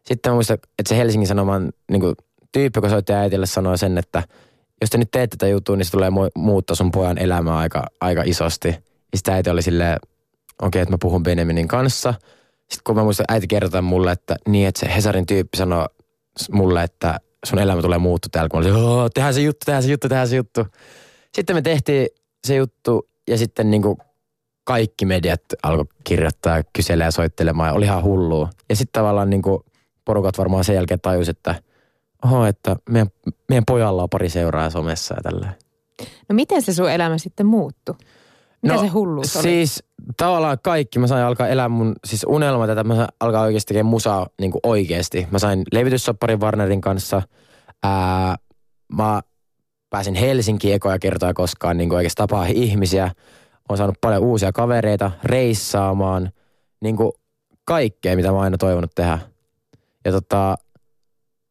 Sitten 0.06 0.32
mä 0.32 0.34
muistan, 0.34 0.58
että 0.78 0.88
se 0.88 0.96
Helsingin 0.96 1.28
Sanoman 1.28 1.72
niinku, 1.90 2.14
tyyppi, 2.52 2.78
joka 2.78 2.88
soitti 2.88 3.12
äitille, 3.12 3.46
sanoi 3.46 3.78
sen, 3.78 3.98
että– 3.98 4.22
jos 4.80 4.90
te 4.90 4.98
nyt 4.98 5.10
teette 5.10 5.36
tätä 5.36 5.48
juttua, 5.48 5.76
niin 5.76 5.84
se 5.84 5.90
tulee 5.90 6.10
muuttaa 6.36 6.76
sun 6.76 6.90
pojan 6.90 7.18
elämää 7.18 7.56
aika, 7.56 7.86
aika 8.00 8.22
isosti. 8.26 8.68
Ja 8.68 9.18
sitten 9.18 9.34
äiti 9.34 9.50
oli 9.50 9.62
silleen, 9.62 9.96
okei, 10.62 10.66
okay, 10.66 10.82
että 10.82 10.94
mä 10.94 10.98
puhun 11.00 11.22
Benjaminin 11.22 11.68
kanssa. 11.68 12.14
Sitten 12.58 12.80
kun 12.84 12.96
mä 12.96 13.04
muistan, 13.04 13.24
äiti 13.28 13.46
kertoi 13.46 13.82
mulle, 13.82 14.12
että 14.12 14.36
niin, 14.48 14.68
että 14.68 14.80
se 14.80 14.94
Hesarin 14.94 15.26
tyyppi 15.26 15.56
sanoi 15.56 15.86
mulle, 16.52 16.82
että 16.82 17.20
sun 17.46 17.58
elämä 17.58 17.82
tulee 17.82 17.98
muuttua 17.98 18.28
täällä. 18.32 18.48
Kun 18.48 18.64
mä 18.64 18.78
olin, 18.78 19.10
tehdään 19.14 19.34
se 19.34 19.40
juttu, 19.40 19.64
tehdään 19.64 19.82
se 19.82 19.90
juttu, 19.90 20.08
tehdään 20.08 20.28
se 20.28 20.36
juttu. 20.36 20.66
Sitten 21.34 21.56
me 21.56 21.62
tehtiin 21.62 22.08
se 22.46 22.56
juttu 22.56 23.08
ja 23.28 23.38
sitten 23.38 23.70
niin 23.70 23.82
kuin 23.82 23.96
kaikki 24.64 25.04
mediat 25.04 25.40
alkoi 25.62 25.86
kirjoittaa, 26.04 26.62
kyselemään 26.72 27.06
ja 27.06 27.10
soittelemaan 27.10 27.68
ja 27.68 27.72
oli 27.72 27.84
ihan 27.84 28.02
hullua. 28.02 28.50
Ja 28.68 28.76
sitten 28.76 28.92
tavallaan 29.00 29.30
niin 29.30 29.42
kuin 29.42 29.62
porukat 30.04 30.38
varmaan 30.38 30.64
sen 30.64 30.74
jälkeen 30.74 31.00
tajus, 31.00 31.28
että– 31.28 31.54
oho, 32.24 32.46
että 32.46 32.76
meidän, 32.90 33.08
meidän 33.48 33.64
pojalla 33.66 34.02
on 34.02 34.10
pari 34.10 34.28
seuraa 34.28 34.70
somessa 34.70 35.14
ja 35.14 35.22
tällä. 35.22 35.52
No 36.28 36.34
miten 36.34 36.62
se 36.62 36.74
sun 36.74 36.90
elämä 36.90 37.18
sitten 37.18 37.46
muuttui? 37.46 37.94
Mitä 38.62 38.74
no, 38.74 38.80
se 38.80 38.86
hulluus 38.86 39.36
oli? 39.36 39.42
Siis 39.42 39.84
tavallaan 40.16 40.58
kaikki. 40.62 40.98
Mä 40.98 41.06
sain 41.06 41.24
alkaa 41.24 41.48
elää 41.48 41.68
mun 41.68 41.94
siis 42.04 42.26
unelma 42.28 42.66
tätä. 42.66 42.84
Mä 42.84 42.96
sain 42.96 43.08
alkaa 43.20 43.42
oikeasti 43.42 43.68
tekemään 43.68 43.90
musaa 43.90 44.26
niin 44.40 44.50
kuin 44.50 44.60
oikeasti. 44.62 45.26
Mä 45.30 45.38
sain 45.38 45.62
levityssopparin 45.72 46.40
Warnerin 46.40 46.80
kanssa. 46.80 47.22
Ää, 47.82 48.36
mä 48.92 49.20
pääsin 49.90 50.14
Helsinkiin 50.14 50.74
ekoja 50.74 50.98
kertoja 50.98 51.34
koskaan 51.34 51.76
niin 51.76 51.88
kuin 51.88 51.96
oikeasti 51.96 52.22
tapaa 52.22 52.46
ihmisiä. 52.46 53.10
Olen 53.68 53.78
saanut 53.78 54.00
paljon 54.00 54.22
uusia 54.22 54.52
kavereita 54.52 55.10
reissaamaan. 55.24 56.30
Niin 56.80 56.96
kuin 56.96 57.12
kaikkea, 57.64 58.16
mitä 58.16 58.28
mä 58.28 58.34
oon 58.34 58.44
aina 58.44 58.58
toivonut 58.58 58.94
tehdä. 58.94 59.18
Ja 60.04 60.12
tota, 60.12 60.54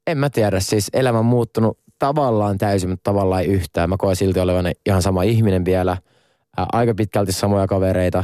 en 0.08 0.18
mä 0.18 0.30
tiedä, 0.30 0.60
siis 0.60 0.90
elämä 0.94 1.20
on 1.20 1.26
muuttunut 1.26 1.80
tavallaan 2.00 2.58
täysin, 2.58 2.90
mutta 2.90 3.12
tavallaan 3.12 3.42
ei 3.42 3.48
yhtään. 3.48 3.90
Mä 3.90 3.96
koen 3.98 4.16
silti 4.16 4.40
olevan 4.40 4.72
ihan 4.86 5.02
sama 5.02 5.24
ihminen 5.24 5.66
vielä. 5.66 5.98
Ää, 6.58 6.66
aika 6.74 6.94
pitkälti 6.94 7.32
samoja 7.32 7.68
kavereita. 7.68 8.24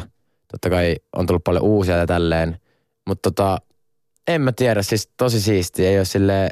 Totta 0.52 0.69
kai 0.69 0.96
on 1.15 1.26
tullut 1.26 1.43
paljon 1.43 1.63
uusia 1.63 1.98
ja 1.98 2.08
tälleen. 2.08 2.58
Mutta 3.08 3.32
tota, 3.32 3.58
en 4.28 4.41
mä 4.41 4.52
tiedä, 4.52 4.82
siis 4.82 5.10
tosi 5.17 5.41
siisti. 5.41 5.86
Ei 5.86 5.98
ole 5.98 6.06
sille 6.06 6.50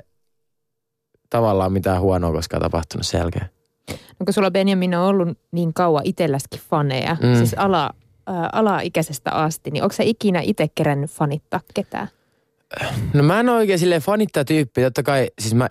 tavallaan 1.30 1.74
mitään 1.74 2.02
huonoa 2.02 2.32
koskaan 2.32 2.62
tapahtunut 2.62 3.08
sen 3.08 3.20
jälkeen. 3.20 3.50
No 3.90 4.26
kun 4.26 4.34
sulla 4.34 4.52
Benjamin 4.52 4.96
on 4.96 5.06
ollut 5.08 5.38
niin 5.52 5.74
kauan 5.74 6.06
itselläskin 6.06 6.62
faneja, 6.70 7.18
mm. 7.24 7.36
siis 7.36 7.54
ala, 7.54 7.90
ä, 8.30 8.50
alaikäisestä 8.54 9.32
asti, 9.32 9.72
niin 9.72 9.84
onko 9.84 9.94
se 9.94 10.04
ikinä 10.04 10.42
itse 10.44 10.68
kerännyt 10.76 11.12
fanittaa 11.12 11.60
ketään? 11.74 12.08
No 13.14 13.24
mä 13.24 13.40
en 13.40 13.50
ole 13.50 13.58
oikein 13.58 13.80
silleen 13.80 14.02
fanittaa 14.02 14.46
tyyppi. 14.46 14.82
Totta 14.82 15.04
kai, 15.04 15.28
siis 15.40 15.54
mä 15.54 15.68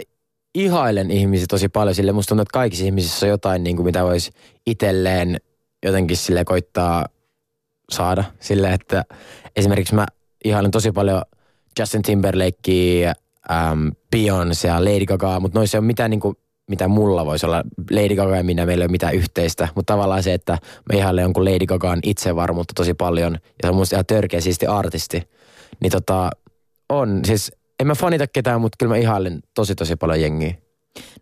ihailen 0.54 1.10
ihmisiä 1.10 1.46
tosi 1.48 1.68
paljon 1.68 1.94
sille. 1.94 2.12
Musta 2.12 2.28
tuntuu, 2.28 2.42
että 2.42 2.52
kaikissa 2.52 2.84
ihmisissä 2.84 3.26
on 3.26 3.30
jotain, 3.30 3.64
niin 3.64 3.76
kuin 3.76 3.86
mitä 3.86 4.04
voisi 4.04 4.30
itselleen 4.66 5.40
jotenkin 5.84 6.16
sille 6.16 6.44
koittaa 6.44 7.06
saada. 7.90 8.24
Sille, 8.40 8.72
että 8.72 9.04
esimerkiksi 9.56 9.94
mä 9.94 10.06
ihailen 10.44 10.70
tosi 10.70 10.92
paljon 10.92 11.22
Justin 11.78 12.02
Timberlakea, 12.02 13.12
ähm, 13.50 13.88
Beyoncé 14.16 14.66
ja 14.66 14.84
Lady 14.84 15.06
Gaga, 15.06 15.40
mutta 15.40 15.58
noissa 15.58 15.76
ei 15.76 15.80
ole 15.80 15.86
mitään 15.86 16.10
niin 16.10 16.20
kuin, 16.20 16.36
mitä 16.68 16.88
mulla 16.88 17.26
voisi 17.26 17.46
olla. 17.46 17.62
Lady 17.90 18.16
Gaga 18.16 18.36
ja 18.36 18.44
minä, 18.44 18.66
meillä 18.66 18.82
ei 18.82 18.86
ole 18.86 18.90
mitään 18.90 19.14
yhteistä. 19.14 19.68
Mutta 19.74 19.92
tavallaan 19.92 20.22
se, 20.22 20.34
että 20.34 20.52
mä 20.92 20.98
ihailen 20.98 21.22
jonkun 21.22 21.44
Lady 21.44 21.66
Gagaan 21.66 21.98
itsevarmuutta 22.02 22.72
tosi 22.76 22.94
paljon. 22.94 23.32
Ja 23.32 23.48
se 23.62 23.68
on 23.68 23.76
musta 23.76 23.96
ihan 23.96 24.06
törkeä 24.06 24.40
siisti 24.40 24.66
artisti. 24.66 25.22
Niin 25.80 25.92
tota, 25.92 26.30
on. 26.90 27.20
Siis 27.24 27.52
en 27.80 27.86
mä 27.86 27.94
fanita 27.94 28.26
ketään, 28.26 28.60
mutta 28.60 28.76
kyllä 28.78 28.92
mä 28.92 28.96
ihailen 28.96 29.40
tosi 29.54 29.74
tosi 29.74 29.96
paljon 29.96 30.20
jengiä. 30.20 30.54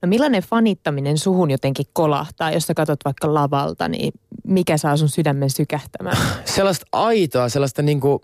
No 0.03 0.09
millainen 0.09 0.43
fanittaminen 0.43 1.19
suhun 1.19 1.51
jotenkin 1.51 1.87
kolahtaa, 1.93 2.53
jos 2.53 2.67
sä 2.67 2.75
katsot 2.75 3.01
vaikka 3.05 3.35
lavalta, 3.35 3.89
niin 3.89 4.13
mikä 4.45 4.77
saa 4.77 4.97
sun 4.97 5.09
sydämen 5.09 5.51
sykähtämään? 5.51 6.17
sellaista 6.45 6.87
aitoa, 6.93 7.49
sellaista 7.49 7.83
niinku, 7.83 8.21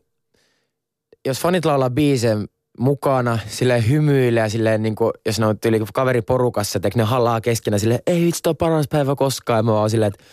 jos 1.27 1.41
fanit 1.41 1.65
laulaa 1.65 1.91
biiseen 1.91 2.49
mukana, 2.79 3.39
silleen 3.47 3.89
hymyilee 3.89 4.43
ja 4.43 4.49
silleen 4.49 4.83
niinku, 4.83 5.11
jos 5.27 5.41
ne 5.41 5.47
on 5.47 5.59
tyyli 5.59 5.81
kaveriporukassa, 5.95 6.77
että 6.77 6.91
ne 6.97 7.03
hallaa 7.03 7.41
keskenään 7.41 7.81
silleen, 7.81 8.01
ei 8.07 8.25
vitsi, 8.25 8.43
toi 8.43 8.55
paras 8.55 8.87
päivä 8.91 9.15
koskaan. 9.15 9.59
Ja 9.59 9.63
mä 9.63 9.73
oon 9.73 9.91
silleen, 9.91 10.13
että 10.15 10.25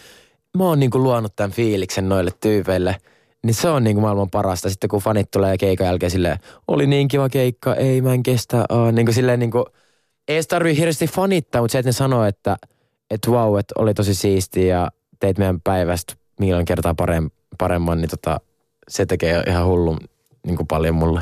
mä 0.58 0.64
oon 0.64 0.80
niinku 0.80 1.00
luonut 1.00 1.36
tämän 1.36 1.52
fiiliksen 1.52 2.10
noille 2.10 2.32
tyypeille– 2.42 2.96
niin 3.46 3.54
se 3.54 3.70
on 3.70 3.84
niinku 3.84 4.02
maailman 4.02 4.30
parasta. 4.30 4.70
Sitten 4.70 4.90
kun 4.90 5.02
fanit 5.02 5.32
tulee 5.32 5.58
keikan 5.58 5.88
jälkeen 5.88 6.12
silleen, 6.12 6.38
oli 6.68 6.88
niin 6.88 7.08
kiva 7.08 7.30
keikka, 7.30 7.76
ei 7.76 8.02
mä 8.02 8.14
en 8.14 8.24
kestä. 8.24 8.66
Oh, 8.70 8.92
niin 8.92 9.06
kuin 9.06 9.16
silleen 9.16 9.40
niinku, 9.40 9.66
ei 10.28 10.36
edes 10.36 10.48
tarvii 10.48 10.78
hirveästi 10.78 11.08
fanittaa, 11.08 11.62
mutta 11.62 11.72
se, 11.72 11.80
että 11.80 11.88
ne 11.88 11.94
sanoo, 11.94 12.24
että 12.26 12.58
et 13.12 13.28
wow, 13.28 13.60
että 13.60 13.74
oli 13.78 13.94
tosi 13.94 14.14
siistiä 14.16 14.78
ja 14.78 14.90
teit 15.20 15.38
meidän 15.38 15.62
päivästä 15.62 16.14
milloin 16.40 16.66
kertaa 16.66 16.96
paremman, 17.58 18.02
niin 18.02 18.10
tota, 18.10 18.40
se 18.88 19.06
tekee 19.06 19.44
ihan 19.48 19.66
hullun 19.66 19.98
niin 20.46 20.58
kuin 20.58 20.68
paljon 20.68 20.96
mulle. 20.96 21.22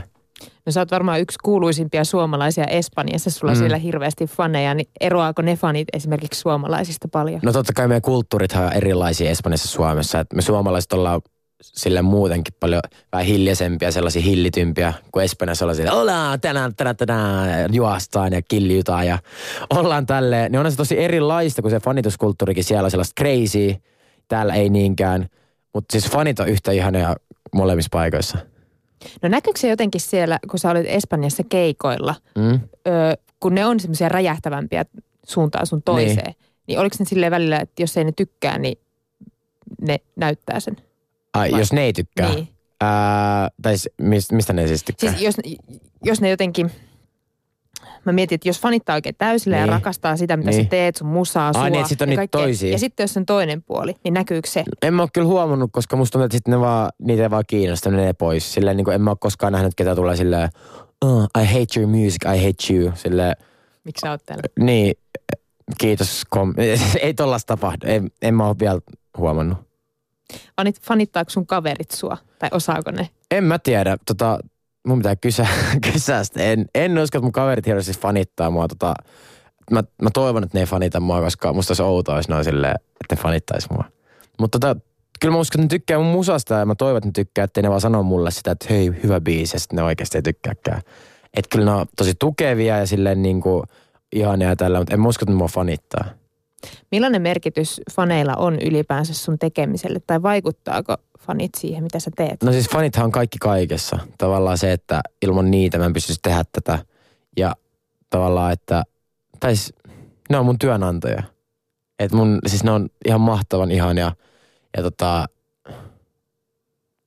No 0.65 0.71
sä 0.71 0.81
oot 0.81 0.91
varmaan 0.91 1.19
yksi 1.21 1.37
kuuluisimpia 1.43 2.03
suomalaisia 2.03 2.65
Espanjassa, 2.65 3.29
sulla 3.29 3.53
Mm. 3.53 3.59
siellä 3.59 3.77
hirveästi 3.77 4.25
faneja, 4.25 4.73
niin 4.73 4.87
eroaako 4.99 5.41
ne 5.41 5.55
fanit 5.55 5.87
esimerkiksi 5.93 6.39
suomalaisista 6.39 7.07
paljon? 7.07 7.39
No 7.43 7.51
totta 7.53 7.73
kai 7.73 7.87
meidän 7.87 8.01
kulttuurithan 8.01 8.65
on 8.65 8.73
erilaisia 8.73 9.29
Espanjassa 9.29 9.67
ja 9.67 9.71
Suomessa. 9.71 10.19
Et 10.19 10.33
me 10.33 10.41
suomalaiset 10.41 10.93
ollaan 10.93 11.21
sille 11.61 12.01
muutenkin 12.01 12.53
paljon 12.59 12.81
vähän 13.11 13.25
hiljaisempiä, 13.25 13.91
sellaisia 13.91 14.21
hillitympiä, 14.21 14.93
kuin 15.11 15.23
Espanjassa 15.25 15.65
ollaan 15.65 15.75
sille, 15.75 15.91
ollaan 15.91 16.41
tänään, 16.41 16.75
tänään, 16.75 16.97
tänään, 16.97 17.73
juostaan 17.73 18.33
ja 18.33 18.41
kiljutaan 18.41 19.07
ja 19.07 19.19
ollaan 19.69 20.05
tälleen. 20.05 20.51
Niin 20.51 20.59
on 20.59 20.71
se 20.71 20.77
tosi 20.77 20.99
erilaista, 20.99 21.61
kun 21.61 21.71
se 21.71 21.79
fanituskulttuurikin 21.79 22.63
siellä 22.63 22.85
on 22.85 22.91
sellaista 22.91 23.23
crazy, 23.23 23.75
täällä 24.27 24.53
ei 24.53 24.69
niinkään. 24.69 25.27
Mutta 25.73 25.91
siis 25.91 26.11
fanit 26.11 26.39
on 26.39 26.47
yhtä 26.47 26.71
ihania 26.71 27.15
molemmissa 27.55 27.89
paikoissa. 27.91 28.37
No 29.21 29.29
näkyykö 29.29 29.59
se 29.59 29.69
jotenkin 29.69 30.01
siellä, 30.01 30.39
kun 30.49 30.59
sä 30.59 30.69
olit 30.71 30.85
Espanjassa 30.87 31.43
keikoilla, 31.49 32.15
Mm? 32.37 32.59
ö, 32.87 33.17
kun 33.39 33.55
ne 33.55 33.65
on 33.65 33.79
semmoisia 33.79 34.09
räjähtävämpiä 34.09 34.85
suuntaan 35.25 35.67
sun 35.67 35.81
toiseen, 35.83 36.25
niin, 36.25 36.35
niin 36.67 36.79
oliko 36.79 36.95
ne 36.99 37.05
silleen 37.05 37.31
välillä, 37.31 37.59
että 37.59 37.81
jos 37.83 37.97
ei 37.97 38.03
ne 38.03 38.11
tykkää, 38.11 38.57
niin 38.57 38.77
ne 39.81 39.97
näyttää 40.15 40.59
sen? 40.59 40.77
Ai, 41.33 41.51
Vai- 41.51 41.59
jos 41.59 41.73
ne 41.73 41.81
ei 41.81 41.93
tykkää. 41.93 42.33
Niin. 42.33 42.47
Ää, 42.81 43.49
tai 43.61 43.75
mis, 44.01 44.31
mistä 44.31 44.53
ne 44.53 44.67
siis 44.67 44.83
tykkää? 44.83 45.09
Siis 45.09 45.21
jos, 45.21 45.35
jos 46.03 46.21
ne 46.21 46.29
jotenkin, 46.29 46.71
mä 48.05 48.11
mietin, 48.11 48.35
että 48.35 48.49
jos 48.49 48.59
fanittaa 48.61 48.95
oikein 48.95 49.15
täysillä 49.17 49.57
ja 49.57 49.63
Niin. 49.65 49.73
rakastaa 49.73 50.17
sitä, 50.17 50.37
mitä 50.37 50.51
Niin. 50.51 50.63
sä 50.63 50.69
teet, 50.69 50.95
sun 50.95 51.07
musaa, 51.07 51.53
sua 51.53 51.61
Ai 51.61 51.69
niin, 51.71 51.87
sit 51.87 52.01
on 52.01 52.07
ja 52.07 52.09
niitä 52.09 52.19
kaikkea. 52.19 52.41
toisia. 52.41 52.71
Ja 52.71 52.79
sitten 52.79 53.03
jos 53.03 53.17
on 53.17 53.25
toinen 53.25 53.63
puoli, 53.63 53.95
niin 54.03 54.13
näkyykö 54.13 54.49
se? 54.49 54.63
En 54.81 54.93
mä 54.93 55.01
oo 55.01 55.07
kyllä 55.13 55.27
huomannut, 55.27 55.69
koska 55.73 55.95
musta 55.95 56.11
tuntuu, 56.11 56.25
että 56.25 56.37
sit 56.37 56.47
ne 56.47 56.59
vaan, 56.59 56.89
niitä 56.99 57.23
ei 57.23 57.29
vaan 57.29 57.43
kiinnosta, 57.47 57.91
ne 57.91 58.13
pois. 58.13 58.53
Silleen 58.53 58.77
niin 58.77 58.85
kuin 58.85 58.95
en 58.95 59.01
mä 59.01 59.09
oo 59.09 59.15
koskaan 59.15 59.53
nähnyt, 59.53 59.75
ketä 59.75 59.95
tulee 59.95 60.15
silleen, 60.15 60.49
oh, 61.05 61.23
I 61.41 61.45
hate 61.45 61.79
your 61.79 61.89
music, 61.89 62.25
I 62.25 62.45
hate 62.45 62.73
you. 62.73 62.91
Silleen, 62.95 63.35
Miksi 63.83 64.01
sä 64.01 64.11
oot 64.11 64.25
täällä? 64.25 64.43
niin, 64.59 64.93
kiitos. 65.77 66.23
Kom- 66.29 66.53
ei 67.01 67.13
tollasta 67.13 67.55
tapahdu. 67.55 67.85
En, 67.87 68.11
en 68.21 68.33
mä 68.35 68.47
oo 68.47 68.55
vielä 68.59 68.79
huomannut. 69.17 69.57
Fanit, 70.57 70.81
fanittaako 70.81 71.29
sun 71.29 71.47
kaverit 71.47 71.91
sua? 71.91 72.17
Tai 72.39 72.49
osaako 72.53 72.91
ne? 72.91 73.09
En 73.31 73.43
mä 73.43 73.59
tiedä. 73.59 73.97
Tota, 74.05 74.39
mun 74.87 74.99
pitää 74.99 75.15
kysyä 75.93 76.23
sitä. 76.23 76.43
En, 76.43 76.65
en 76.75 76.97
usko, 76.97 77.17
että 77.17 77.25
mun 77.25 77.31
kaverit 77.31 77.65
hirveästi 77.65 77.93
fanittaa 77.93 78.49
mua. 78.49 78.67
Tota, 78.67 78.93
mä, 79.71 79.83
mä 80.01 80.09
toivon, 80.13 80.43
että 80.43 80.57
ne 80.57 80.59
ei 80.59 80.65
fanita 80.65 80.99
mua, 80.99 81.21
koska 81.21 81.53
musta 81.53 81.71
olisi 81.71 81.83
outoa, 81.83 82.17
jos 82.17 82.29
ne 82.29 82.35
on 82.35 82.41
että 82.41 83.15
ne 83.15 83.21
fanittais 83.21 83.69
mua. 83.69 83.83
Mutta 84.39 84.59
tota, 84.59 84.79
kyllä 85.19 85.31
mä 85.31 85.39
uskon, 85.39 85.61
että 85.61 85.75
ne 85.75 85.79
tykkää 85.79 85.97
mun 85.97 86.11
musasta 86.11 86.53
ja 86.53 86.65
mä 86.65 86.75
toivon, 86.75 86.97
että 86.97 87.07
ne 87.07 87.11
tykkää, 87.11 87.43
ettei 87.43 87.63
ne 87.63 87.69
vaan 87.69 87.81
sano 87.81 88.03
mulle 88.03 88.31
sitä, 88.31 88.51
että 88.51 88.65
hei, 88.69 88.91
hyvä 89.03 89.21
biisi, 89.21 89.55
ja 89.55 89.59
sitten 89.59 89.75
ne 89.77 89.83
oikeasti 89.83 90.17
ei 90.17 90.21
tykkääkään. 90.21 90.81
Että 91.33 91.49
kyllä 91.49 91.65
ne 91.65 91.71
on 91.71 91.85
tosi 91.97 92.13
tukevia 92.19 92.77
ja 92.77 92.87
silleen 92.87 93.21
niin 93.21 93.41
kuin 93.41 93.63
ihania 94.11 94.49
ja 94.49 94.55
tällä, 94.55 94.79
mutta 94.79 94.93
en 94.93 94.99
mä 94.99 95.07
usko, 95.07 95.23
että 95.23 95.31
ne 95.31 95.37
mua 95.37 95.47
fanittaa. 95.47 96.05
Millainen 96.91 97.21
merkitys 97.21 97.81
faneilla 97.95 98.35
on 98.35 98.59
ylipäänsä 98.59 99.13
sun 99.13 99.39
tekemiselle? 99.39 99.99
Tai 100.07 100.21
vaikuttaako 100.21 100.95
fanit 101.19 101.51
siihen, 101.57 101.83
mitä 101.83 101.99
sä 101.99 102.11
teet? 102.15 102.43
No 102.43 102.51
siis 102.51 102.69
fanithan 102.69 103.05
on 103.05 103.11
kaikki 103.11 103.37
kaikessa. 103.37 103.99
Tavallaan 104.17 104.57
se, 104.57 104.71
että 104.71 105.01
ilman 105.21 105.51
niitä 105.51 105.77
mä 105.77 105.85
en 105.85 105.93
pystyisi 105.93 106.19
tehdä 106.23 106.43
tätä. 106.51 106.79
Ja 107.37 107.55
tavallaan, 108.09 108.53
että, 108.53 108.83
tai 109.39 109.55
siis, 109.55 109.73
ne 110.29 110.37
on 110.37 110.45
mun 110.45 110.59
työnantaja. 110.59 111.23
Et 111.99 112.11
mun, 112.11 112.39
siis 112.47 112.63
ne 112.63 112.71
on 112.71 112.89
ihan 113.05 113.21
mahtavan 113.21 113.71
ihania. 113.71 114.11
Ja 114.77 114.83
tota, 114.83 115.25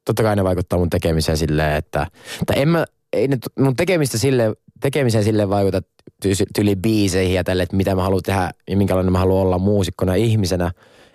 totta 0.04 0.22
kai 0.22 0.36
ne 0.36 0.44
vaikuttaa 0.44 0.78
mun 0.78 0.90
tekemiseen 0.90 1.38
silleen, 1.38 1.76
että, 1.76 2.06
tai 2.46 2.62
en 2.62 2.68
mä, 2.68 2.84
ei 3.12 3.28
ne 3.28 3.38
mun 3.58 3.76
tekemistä 3.76 4.18
sille, 4.18 4.54
tekemiseen 4.82 5.24
sille 5.24 5.48
vaikuta 5.48 5.80
ty- 6.24 6.46
tyli 6.54 6.76
biiseihin 6.76 7.34
ja 7.34 7.44
tälle, 7.44 7.62
että 7.62 7.76
mitä 7.76 7.94
mä 7.94 8.02
haluan 8.02 8.22
tehdä 8.22 8.50
ja 8.70 8.76
minkälainen 8.76 9.12
mä 9.12 9.18
haluan 9.18 9.42
olla 9.42 9.58
muusikkona 9.58 10.14
ihmisenä. 10.14 10.70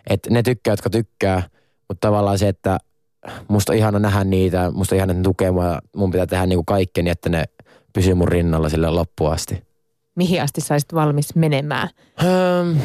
Että 0.10 0.30
ne 0.30 0.44
tykkää, 0.44 0.72
jotka 0.72 0.90
tykkää, 0.90 1.44
mutta 1.88 2.08
tavallaan 2.08 2.40
se, 2.40 2.48
että 2.48 2.78
musta 3.48 3.74
on 3.74 3.78
ihana 3.78 4.00
nähdä 4.00 4.24
niitä, 4.24 4.72
musta 4.72 4.96
on 4.96 4.98
ihana, 4.98 5.12
että 5.12 5.20
ne 5.20 5.24
tukee 5.24 5.52
mua 5.52 5.66
ja 5.66 5.82
mun 5.96 6.12
pitää 6.12 6.28
tehdä 6.28 6.46
niinku 6.46 6.64
kaikkeni, 6.64 7.10
että 7.10 7.30
ne 7.30 7.44
pysyy 7.94 8.14
mun 8.14 8.28
rinnalla 8.28 8.70
sille 8.70 8.90
loppuun 8.90 9.32
asti. 9.32 9.64
Mihin 10.16 10.42
asti 10.42 10.62
saisit 10.62 10.94
valmis 10.94 11.36
menemään? 11.36 11.90
Hmm, 12.22 12.80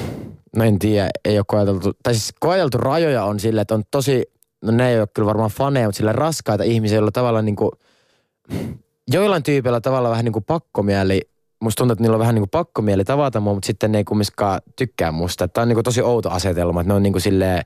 no 0.56 0.64
en 0.64 0.78
tiedä, 0.78 1.08
ei 1.24 1.38
ole 1.38 1.44
koeteltu, 1.48 1.92
tai 2.02 2.14
siis 2.14 2.34
koeteltu 2.40 2.78
rajoja 2.78 3.24
on 3.24 3.40
sille, 3.40 3.60
että 3.60 3.74
on 3.74 3.82
tosi, 3.90 4.24
no 4.62 4.72
ne 4.72 4.90
ei 4.90 4.98
ole 4.98 5.08
kyllä 5.14 5.26
varmaan 5.26 5.50
faneja, 5.50 5.88
mutta 5.88 5.96
sille 5.96 6.12
raskaita 6.12 6.64
ihmisiä, 6.64 6.96
joilla 6.96 7.10
tavallaan 7.10 7.44
niinku, 7.44 7.70
joillain 9.10 9.42
tyypeillä 9.42 9.80
tavallaan 9.80 10.10
vähän 10.10 10.24
niinku 10.24 10.40
pakkomieli, 10.40 11.20
musta 11.60 11.78
tuntuu, 11.78 11.92
että 11.92 12.02
niillä 12.02 12.14
on 12.14 12.20
vähän 12.20 12.34
niinku 12.34 12.48
pakkomieli 12.50 13.04
tavata 13.04 13.40
mua, 13.40 13.54
mutta 13.54 13.66
sitten 13.66 13.92
ne 13.92 13.98
ei 13.98 14.04
kumminkaan 14.04 14.60
tykkää 14.76 15.12
musta. 15.12 15.48
Tämä 15.48 15.62
on 15.62 15.68
niinku 15.68 15.82
tosi 15.82 16.02
outo 16.02 16.30
asetelma, 16.30 16.80
että 16.80 16.88
ne 16.88 16.94
on 16.94 17.02
niinku 17.02 17.20
silleen, 17.20 17.62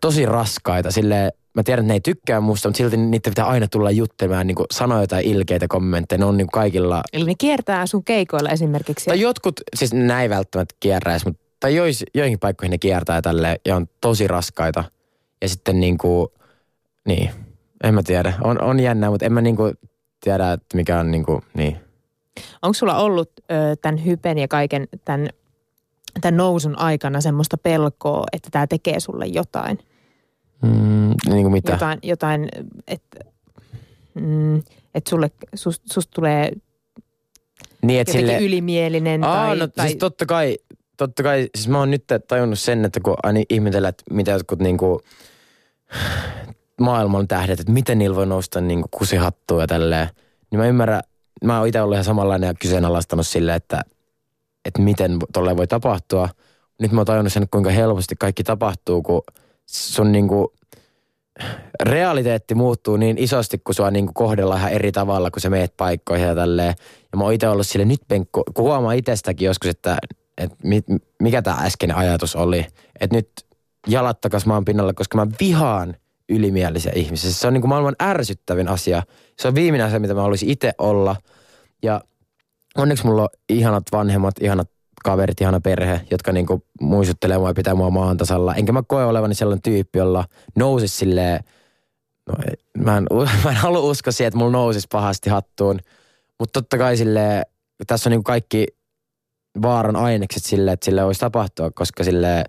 tosi 0.00 0.26
raskaita. 0.26 0.90
Sille 0.90 1.32
mä 1.54 1.62
tiedän, 1.62 1.84
että 1.84 1.88
ne 1.88 1.94
ei 1.94 2.00
tykkää 2.00 2.40
musta, 2.40 2.68
mutta 2.68 2.78
silti 2.78 2.96
niiden 2.96 3.30
pitää 3.30 3.46
aina 3.46 3.68
tulla 3.68 3.90
juttelemaan, 3.90 4.46
niin 4.46 4.56
sanoa 4.70 5.00
jotain 5.00 5.26
ilkeitä 5.26 5.68
kommentteja. 5.68 6.18
Ne 6.18 6.24
on 6.24 6.36
niin 6.36 6.46
kaikilla... 6.46 7.02
Eli 7.12 7.24
ne 7.24 7.34
kiertää 7.38 7.86
sun 7.86 8.04
keikoilla 8.04 8.50
esimerkiksi. 8.50 9.06
Tai 9.06 9.20
jotkut, 9.20 9.60
siis 9.76 9.94
näin 9.94 10.30
välttämättä 10.30 10.74
kierräisi, 10.80 11.26
mutta 11.26 11.42
tai 11.60 11.76
jois, 11.76 12.04
joihinkin 12.14 12.38
paikkoihin 12.38 12.70
ne 12.70 12.78
kiertää 12.78 13.22
tälle 13.22 13.60
ja 13.66 13.76
on 13.76 13.86
tosi 14.00 14.28
raskaita. 14.28 14.84
Ja 15.42 15.48
sitten 15.48 15.80
niin 15.80 15.98
kuin, 15.98 16.28
niin, 17.06 17.30
en 17.84 17.94
mä 17.94 18.02
tiedä. 18.02 18.32
On, 18.44 18.62
on 18.62 18.80
jännää, 18.80 19.10
mutta 19.10 19.26
en 19.26 19.32
mä 19.32 19.40
niin 19.40 19.56
kuin 19.56 19.74
tiedä, 20.22 20.52
että 20.52 20.76
mikä 20.76 21.00
on 21.00 21.10
niin 21.10 21.24
kuin, 21.24 21.42
niin. 21.54 21.76
Onko 22.62 22.74
sulla 22.74 22.96
ollut 22.96 23.30
ö, 23.40 23.76
tämän 23.82 24.04
hypen 24.04 24.38
ja 24.38 24.48
kaiken 24.48 24.88
tämän, 25.04 25.28
tämän 26.20 26.36
nousun 26.36 26.78
aikana 26.78 27.20
semmoista 27.20 27.58
pelkoa, 27.58 28.24
että 28.32 28.48
tämä 28.52 28.66
tekee 28.66 29.00
sulle 29.00 29.26
jotain? 29.26 29.78
Mm, 30.62 31.14
niin 31.28 31.42
kuin 31.42 31.52
mitä? 31.52 31.72
Jotain, 31.72 31.98
jotain 32.02 32.48
että 32.88 33.20
mm, 34.14 34.56
et 34.94 35.06
sulle, 35.08 35.30
sus, 35.54 35.82
susta 35.92 36.10
tulee 36.14 36.52
Niin, 37.82 37.98
jotenkin 37.98 38.26
sille, 38.26 38.38
ylimielinen 38.38 39.24
Aa, 39.24 39.46
tai, 39.46 39.58
no 39.58 39.66
tai 39.66 39.86
siis 39.88 39.98
totta 39.98 40.26
kai, 40.26 40.58
totta 40.96 41.22
kai, 41.22 41.48
siis 41.54 41.68
mä 41.68 41.78
oon 41.78 41.90
nyt 41.90 42.04
tajunnut 42.28 42.58
sen, 42.58 42.84
että 42.84 43.00
kun 43.00 43.16
aina 43.22 43.40
ihmetellään, 43.48 43.88
että 43.88 44.04
mitä 44.10 44.30
jotkut 44.30 44.58
niinku 44.58 45.02
maailman 46.82 47.28
tähdet, 47.28 47.60
että 47.60 47.72
miten 47.72 47.98
niillä 47.98 48.16
voi 48.16 48.26
nousta 48.26 48.60
niinku 48.60 48.88
kusihattua 48.90 49.60
ja 49.60 49.66
tälleen. 49.66 50.08
Niin 50.50 50.60
mä 50.60 50.66
ymmärrän, 50.66 51.02
mä 51.44 51.58
oon 51.58 51.68
itse 51.68 51.80
ollut 51.80 51.94
ihan 51.94 52.04
samanlainen 52.04 52.48
ja 52.48 52.54
kyseenalaistanut 52.54 53.26
silleen, 53.26 53.56
että, 53.56 53.82
että 54.64 54.82
miten 54.82 55.18
tolleen 55.32 55.56
voi 55.56 55.66
tapahtua. 55.66 56.28
Nyt 56.80 56.92
mä 56.92 57.00
oon 57.00 57.06
tajunnut 57.06 57.32
sen, 57.32 57.48
kuinka 57.50 57.70
helposti 57.70 58.14
kaikki 58.18 58.44
tapahtuu, 58.44 59.02
kun 59.02 59.22
sun 59.66 60.12
niinku 60.12 60.52
realiteetti 61.82 62.54
muuttuu 62.54 62.96
niin 62.96 63.18
isosti, 63.18 63.58
kun 63.58 63.74
sua 63.74 63.90
niinku 63.90 64.12
kohdellaan 64.12 64.58
ihan 64.58 64.72
eri 64.72 64.92
tavalla, 64.92 65.30
kun 65.30 65.40
sä 65.40 65.50
meet 65.50 65.76
paikkoihin 65.76 66.26
ja 66.26 66.34
tälleen. 66.34 66.74
Ja 67.12 67.18
mä 67.18 67.24
oon 67.24 67.32
itse 67.32 67.48
ollut 67.48 67.66
sille 67.66 67.84
nyt 67.84 68.00
penkko, 68.08 68.42
kun 68.54 68.64
huomaa 68.64 68.92
itsestäkin 68.92 69.46
joskus, 69.46 69.70
että, 69.70 69.98
että 70.38 70.56
mi, 70.62 70.82
mikä 71.22 71.42
tämä 71.42 71.56
äskeinen 71.56 71.96
ajatus 71.96 72.36
oli. 72.36 72.66
Että 73.00 73.16
nyt 73.16 73.30
jalat 73.86 74.20
takas 74.20 74.46
maan 74.46 74.64
pinnalla, 74.64 74.92
koska 74.92 75.16
mä 75.16 75.26
vihaan 75.40 75.96
ylimielisiä 76.28 76.92
ihmisiä. 76.94 77.30
Se 77.30 77.46
on 77.46 77.52
niinku 77.52 77.68
maailman 77.68 77.96
ärsyttävin 78.02 78.68
asia. 78.68 79.02
Se 79.38 79.48
on 79.48 79.54
viimeinen 79.54 79.86
asia, 79.86 80.00
mitä 80.00 80.14
mä 80.14 80.20
haluaisin 80.20 80.50
itse 80.50 80.72
olla. 80.78 81.16
Ja 81.82 82.00
onneksi 82.76 83.06
mulla 83.06 83.22
on 83.22 83.28
ihanat 83.48 83.84
vanhemmat, 83.92 84.34
ihanat 84.40 84.70
kaverit, 85.04 85.40
ihana 85.40 85.60
perhe, 85.60 86.00
jotka 86.10 86.32
niinku 86.32 86.64
muistuttelee 86.80 87.38
mua 87.38 87.50
ja 87.50 87.54
pitää 87.54 87.74
mua 87.74 87.90
maan 87.90 88.16
tasalla. 88.16 88.54
Enkä 88.54 88.72
mä 88.72 88.82
koe 88.82 89.04
olevani 89.04 89.34
sellainen 89.34 89.62
tyyppi, 89.62 89.98
jolla 89.98 90.24
nousisi 90.56 90.96
silleen, 90.96 91.40
no, 92.28 92.34
mä, 92.78 92.96
en, 92.96 93.06
mä 93.44 93.50
en 93.50 93.56
halua 93.56 93.80
uskoa 93.80 94.12
siihen, 94.12 94.28
että 94.28 94.38
mulla 94.38 94.52
nousisi 94.52 94.86
pahasti 94.92 95.30
hattuun. 95.30 95.80
Mutta 96.38 96.60
totta 96.60 96.78
kai 96.78 96.96
sille 96.96 97.42
tässä 97.86 98.08
on 98.08 98.10
niinku 98.10 98.22
kaikki 98.22 98.66
vaaran 99.62 99.96
ainekset 99.96 100.44
sille, 100.44 100.72
että 100.72 100.84
sille 100.84 101.04
voisi 101.04 101.20
tapahtua, 101.20 101.70
koska 101.70 102.04
sille 102.04 102.44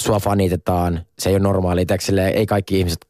sua 0.00 0.20
fanitetaan. 0.20 1.06
Se 1.18 1.28
ei 1.28 1.34
ole 1.34 1.42
normaali. 1.42 1.86
Sille, 2.00 2.28
ei 2.28 2.46
kaikki 2.46 2.78
ihmiset 2.78 3.06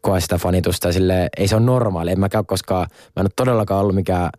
koe 0.00 0.20
sitä 0.20 0.38
fanitusta. 0.38 0.92
Sille, 0.92 1.28
ei 1.36 1.48
se 1.48 1.56
ole 1.56 1.64
normaali. 1.64 2.10
En 2.10 2.20
mäkään 2.20 2.46
koskaan, 2.46 2.86
mä 2.90 3.20
en 3.20 3.24
ole 3.26 3.30
todellakaan 3.36 3.80
ollut 3.80 3.94
mikään 3.94 4.30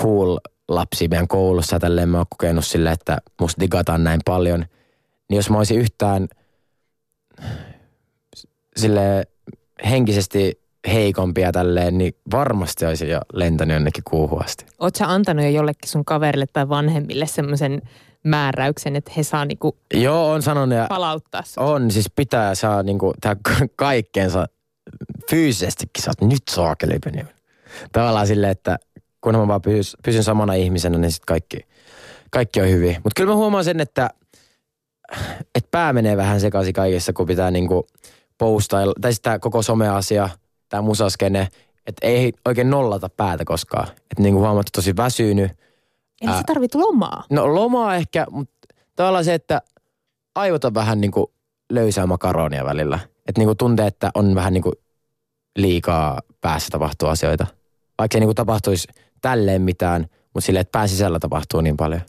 cool 0.00 0.38
lapsi 0.68 1.08
meidän 1.08 1.28
koulussa. 1.28 1.78
Tälleen 1.78 2.08
mä 2.08 2.16
oon 2.16 2.26
kokenut 2.30 2.64
sille, 2.64 2.92
että 2.92 3.18
musta 3.40 3.60
digataan 3.60 4.04
näin 4.04 4.20
paljon. 4.24 4.64
Niin 5.28 5.36
jos 5.36 5.50
mä 5.50 5.58
olisin 5.58 5.78
yhtään 5.78 6.28
sille 8.76 9.26
henkisesti 9.90 10.63
heikompia 10.92 11.52
tälleen, 11.52 11.98
niin 11.98 12.16
varmasti 12.30 12.86
olisin 12.86 13.08
jo 13.08 13.20
lentänyt 13.32 13.74
jonnekin 13.74 14.04
kuuhun 14.04 14.44
asti. 14.44 14.66
sä 14.96 15.10
antanut 15.10 15.44
jo 15.44 15.50
jollekin 15.50 15.88
sun 15.88 16.04
kaverille 16.04 16.46
tai 16.52 16.68
vanhemmille 16.68 17.26
semmoisen 17.26 17.82
määräyksen, 18.24 18.96
että 18.96 19.12
he 19.16 19.22
saa 19.22 19.44
niinku 19.44 19.76
Joo, 19.94 20.30
on 20.30 20.42
sanonut 20.42 20.78
ja 20.78 20.86
palauttaa 20.88 21.42
sut? 21.42 21.64
on, 21.64 21.90
siis 21.90 22.10
pitää 22.16 22.54
saa 22.54 22.82
niinku 22.82 23.14
kaikkeensa 23.76 24.46
fyysisestikin. 25.30 26.04
Oot 26.08 26.30
nyt 26.30 26.42
saakeli. 26.50 26.98
Tavallaan 27.92 28.26
silleen, 28.26 28.52
että 28.52 28.78
kunhan 29.20 29.42
mä 29.42 29.48
vaan 29.48 29.62
pysyn, 29.62 30.00
pysyn 30.04 30.24
samana 30.24 30.54
ihmisenä, 30.54 30.98
niin 30.98 31.12
sitten 31.12 31.26
kaikki, 31.26 31.58
kaikki 32.30 32.60
on 32.60 32.68
hyvin. 32.68 32.96
Mutta 33.04 33.12
kyllä 33.16 33.30
mä 33.30 33.36
huomaan 33.36 33.64
sen, 33.64 33.80
että, 33.80 34.10
että 35.54 35.68
pää 35.70 35.92
menee 35.92 36.16
vähän 36.16 36.40
sekaisin 36.40 36.72
kaikessa, 36.72 37.12
kun 37.12 37.26
pitää 37.26 37.50
niinku 37.50 37.86
postailla, 38.38 38.94
tai 39.00 39.12
sitä 39.14 39.38
koko 39.38 39.62
someasia, 39.62 40.28
tämä 40.74 40.82
musaskene, 40.82 41.48
että 41.86 42.06
ei 42.06 42.32
oikein 42.44 42.70
nollata 42.70 43.08
päätä 43.08 43.44
koskaan. 43.44 43.88
Että 43.88 44.22
niinku 44.22 44.40
huomaa, 44.40 44.60
että 44.60 44.70
tosi 44.74 44.96
väsynyt. 44.96 45.52
Eli 46.20 46.32
sä 46.32 46.42
tarvit 46.46 46.74
lomaa. 46.74 47.24
No 47.30 47.54
lomaa 47.54 47.96
ehkä, 47.96 48.26
mutta 48.30 48.68
tavallaan 48.96 49.24
se, 49.24 49.34
että 49.34 49.62
aivot 50.34 50.64
on 50.64 50.74
vähän 50.74 51.00
niinku 51.00 51.32
löysää 51.72 52.06
makaronia 52.06 52.64
välillä. 52.64 52.98
Että 53.28 53.40
niinku 53.40 53.54
tuntee, 53.54 53.86
että 53.86 54.10
on 54.14 54.34
vähän 54.34 54.52
niinku 54.52 54.72
liikaa 55.56 56.20
päässä 56.40 56.68
tapahtuu 56.70 57.08
asioita. 57.08 57.46
Vaikka 57.98 58.16
ei 58.16 58.20
niinku 58.20 58.34
tapahtuisi 58.34 58.88
tälleen 59.20 59.62
mitään, 59.62 60.06
mutta 60.34 60.46
silleen, 60.46 60.60
että 60.60 60.78
pään 60.78 60.88
sisällä 60.88 61.18
tapahtuu 61.18 61.60
niin 61.60 61.76
paljon. 61.76 62.00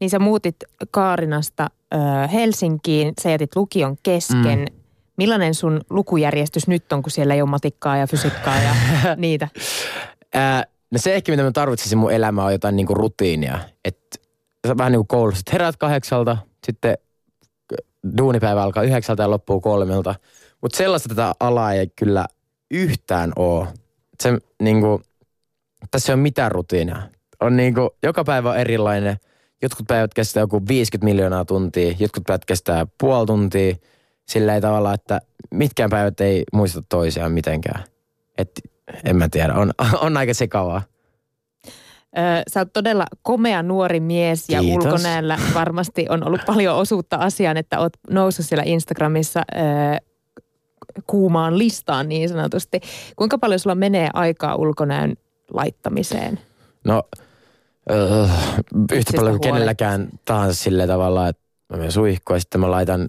Niin 0.00 0.10
sä 0.10 0.18
muutit 0.18 0.56
Kaarinasta 0.90 1.70
ö, 1.94 1.96
Helsinkiin, 2.28 3.12
sä 3.22 3.30
jätit 3.30 3.56
lukion 3.56 3.96
kesken. 4.02 4.58
Mm. 4.58 4.83
Millainen 5.16 5.54
sun 5.54 5.80
lukujärjestys 5.90 6.68
nyt 6.68 6.92
on, 6.92 7.02
kun 7.02 7.10
siellä 7.10 7.34
ei 7.34 7.42
ole 7.42 7.50
matikkaa 7.50 7.96
ja 7.96 8.06
fysiikkaa 8.06 8.56
ja 8.62 8.74
niitä? 9.16 9.48
Ää, 10.34 10.64
no 10.90 10.98
se 10.98 11.14
ehkä, 11.14 11.32
mitä 11.32 11.42
mä 11.42 11.52
tarvitsisin 11.52 11.98
mun 11.98 12.12
elämää, 12.12 12.44
on 12.44 12.52
jotain 12.52 12.76
niinku 12.76 12.94
rutiinia. 12.94 13.58
Että 13.84 14.18
vähän 14.78 14.92
niin 14.92 14.98
kuin 14.98 15.08
koulussa, 15.08 15.40
että 15.40 15.52
heräät 15.52 15.76
kahdeksalta, 15.76 16.36
sitten 16.66 16.98
duunipäivä 18.16 18.62
alkaa 18.62 18.82
yhdeksältä 18.82 19.22
ja 19.22 19.30
loppuu 19.30 19.60
kolmelta. 19.60 20.14
Mutta 20.60 20.76
sellaista 20.76 21.08
tätä 21.08 21.32
alaa 21.40 21.72
ei 21.72 21.86
kyllä 21.96 22.26
yhtään 22.70 23.32
ole. 23.36 23.68
Se 24.22 24.38
niinku, 24.62 25.02
tässä 25.90 26.12
ei 26.12 26.14
ole 26.14 26.22
mitään 26.22 26.52
rutiinia. 26.52 27.02
On 27.40 27.56
niinku, 27.56 27.90
joka 28.02 28.24
päivä 28.24 28.50
on 28.50 28.56
erilainen. 28.56 29.16
Jotkut 29.62 29.86
päivät 29.86 30.14
kestää 30.14 30.40
joku 30.40 30.62
50 30.68 31.04
miljoonaa 31.04 31.44
tuntia, 31.44 31.94
jotkut 31.98 32.24
päivät 32.26 32.44
kestää 32.44 32.86
puoli 33.00 33.26
tuntia. 33.26 33.74
Sillä 34.28 34.54
ei 34.54 34.60
tavalla, 34.60 34.94
että 34.94 35.20
mitkään 35.50 35.90
päivät 35.90 36.20
ei 36.20 36.44
muista 36.52 36.82
toisiaan 36.88 37.32
mitenkään. 37.32 37.84
Et, 38.38 38.50
en 39.04 39.16
mä 39.16 39.28
tiedä, 39.28 39.54
on, 39.54 39.72
on 40.00 40.16
aika 40.16 40.34
sekavaa. 40.34 40.82
Ö, 42.18 42.42
sä 42.50 42.60
oot 42.60 42.72
todella 42.72 43.06
komea 43.22 43.62
nuori 43.62 44.00
mies 44.00 44.48
ja 44.48 44.60
Kiitos. 44.60 44.84
ulkonäöllä 44.84 45.38
varmasti 45.54 46.06
on 46.08 46.26
ollut 46.26 46.40
paljon 46.46 46.76
osuutta 46.76 47.16
asiaan, 47.16 47.56
että 47.56 47.78
oot 47.78 47.92
noussut 48.10 48.46
siellä 48.46 48.62
Instagramissa 48.66 49.40
ö, 49.54 49.60
kuumaan 51.06 51.58
listaan 51.58 52.08
niin 52.08 52.28
sanotusti. 52.28 52.80
Kuinka 53.16 53.38
paljon 53.38 53.60
sulla 53.60 53.74
menee 53.74 54.10
aikaa 54.12 54.54
ulkonäön 54.56 55.14
laittamiseen? 55.50 56.40
No, 56.84 57.02
öö, 57.90 58.22
yhtä 58.22 58.94
Itsistä 58.94 59.16
paljon 59.16 59.38
kuin 59.38 59.52
kenelläkään 59.52 60.08
tahansa 60.24 60.62
sillä 60.62 60.86
tavalla, 60.86 61.28
että 61.28 61.42
mä 61.68 61.76
menen 61.76 61.92
suihkuun 61.92 62.36
ja 62.36 62.40
sitten 62.40 62.60
mä 62.60 62.70
laitan 62.70 63.06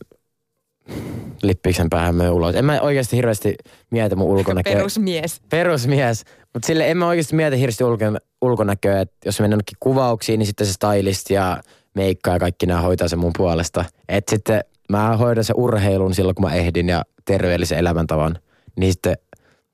lippiksen 1.44 1.90
päähän 1.90 2.16
menen 2.16 2.34
ulos. 2.34 2.56
En 2.56 2.66
mä 2.66 2.82
oikeasti 2.82 3.18
hirveästi 3.18 3.56
mieti 3.92 4.16
mun 4.16 4.28
ulkonäköä. 4.28 4.74
Perusmies. 4.74 5.42
Perusmies. 5.50 6.24
Mutta 6.54 6.68
sille 6.68 6.92
en 6.92 6.98
mä 6.98 7.08
oikeasti 7.08 7.36
mieti 7.36 7.60
hirveästi 7.60 7.84
ulko- 7.84 8.20
ulkonäköä, 8.42 9.02
että 9.02 9.16
jos 9.26 9.40
mennään 9.40 9.52
jonnekin 9.52 9.78
kuvauksiin, 9.80 10.40
niin 10.40 10.48
sitten 10.48 10.68
se 10.68 10.74
stylist 10.74 11.30
ja 11.30 11.62
meikka 11.96 12.32
ja 12.32 12.40
kaikki 12.40 12.66
nämä 12.66 12.82
hoitaa 12.82 13.08
sen 13.08 13.20
mun 13.20 13.32
puolesta. 13.38 13.86
Et 14.10 14.24
sitten 14.30 14.62
mä 14.90 15.18
hoidan 15.18 15.44
sen 15.44 15.56
urheilun 15.56 16.14
silloin, 16.14 16.36
kun 16.36 16.46
mä 16.46 16.54
ehdin 16.56 16.90
ja 16.90 17.04
terveellisen 17.26 17.78
elämäntavan. 17.78 18.40
Niin 18.80 18.94
sitten 18.94 19.18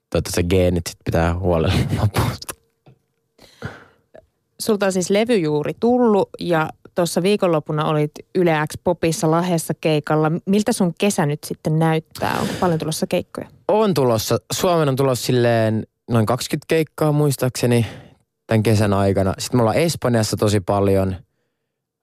toivottavasti 0.09 0.41
se 0.41 0.43
geenit 0.43 0.87
sit 0.87 0.99
pitää 1.05 1.39
huolella 1.39 1.73
lopusta. 2.01 2.53
Sulta 4.59 4.85
on 4.85 4.91
siis 4.91 5.09
levy 5.09 5.37
juuri 5.37 5.73
tullut 5.79 6.29
ja 6.39 6.69
tuossa 7.01 7.23
viikonloppuna 7.23 7.85
olit 7.85 8.11
Yle 8.35 8.51
X 8.67 8.77
Popissa 8.83 9.31
Lahdessa 9.31 9.73
keikalla. 9.81 10.31
Miltä 10.45 10.73
sun 10.73 10.93
kesä 10.99 11.25
nyt 11.25 11.43
sitten 11.43 11.79
näyttää? 11.79 12.37
Onko 12.41 12.53
paljon 12.59 12.79
tulossa 12.79 13.07
keikkoja? 13.07 13.47
On 13.67 13.93
tulossa. 13.93 14.37
Suomen 14.53 14.89
on 14.89 14.95
tulossa 14.95 15.25
silleen 15.25 15.87
noin 16.09 16.25
20 16.25 16.65
keikkaa 16.67 17.11
muistaakseni 17.11 17.85
tämän 18.47 18.63
kesän 18.63 18.93
aikana. 18.93 19.33
Sitten 19.39 19.57
me 19.57 19.61
ollaan 19.61 19.77
Espanjassa 19.77 20.37
tosi 20.37 20.59
paljon. 20.59 21.15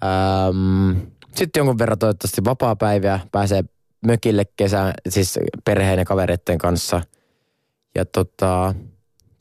Ähm, 0.04 0.98
sitten 1.34 1.60
jonkun 1.60 1.78
verran 1.78 1.98
toivottavasti 1.98 2.44
vapaa-päiviä. 2.44 3.20
Pääsee 3.32 3.64
mökille 4.06 4.44
kesän, 4.56 4.92
siis 5.08 5.38
perheen 5.64 5.98
ja 5.98 6.04
kavereiden 6.04 6.58
kanssa. 6.58 7.00
Ja 7.94 8.04
tota, 8.04 8.74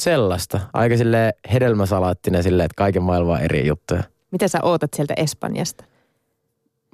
sellaista. 0.02 0.60
Aika 0.74 0.98
sille 0.98 1.34
hedelmäsalaattinen 1.54 2.43
silleen, 2.43 2.65
että 2.65 2.78
kaiken 2.78 3.04
maailman 3.04 3.41
eri 3.41 3.67
juttuja. 3.67 4.04
Mitä 4.32 4.48
sä 4.48 4.60
ootat 4.63 4.94
sieltä 4.96 5.13
Espanjasta? 5.18 5.84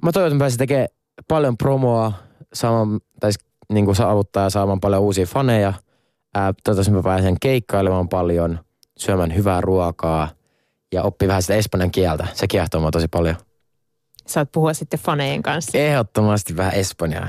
Mä 0.02 0.12
toivon, 0.12 0.26
että 0.26 0.34
mä 0.34 0.38
pääsin 0.38 0.58
tekemään 0.58 0.88
paljon 1.28 1.58
promoa, 1.58 2.12
saamaan, 2.54 3.00
tai 3.20 3.30
niin 3.72 3.84
kuin 3.84 3.96
saavuttaa 3.96 4.42
ja 4.42 4.50
saamaan 4.50 4.80
paljon 4.80 5.02
uusia 5.02 5.26
faneja. 5.26 5.72
Toivottavasti 6.32 6.92
mä 6.92 7.02
pääsen 7.02 7.36
keikkailemaan 7.40 8.08
paljon, 8.08 8.58
syömään 8.98 9.34
hyvää 9.34 9.60
ruokaa 9.60 10.28
ja 10.92 11.02
oppii 11.02 11.28
vähän 11.28 11.42
sitä 11.42 11.54
espanjan 11.54 11.90
kieltä. 11.90 12.26
Se 12.34 12.46
kiehtoo 12.46 12.80
mua 12.80 12.90
tosi 12.90 13.08
paljon. 13.08 13.36
Saat 14.26 14.52
puhua 14.52 14.74
sitten 14.74 15.00
fanejen 15.00 15.42
kanssa. 15.42 15.78
Ehdottomasti 15.78 16.56
vähän 16.56 16.74
espanjaa. 16.74 17.28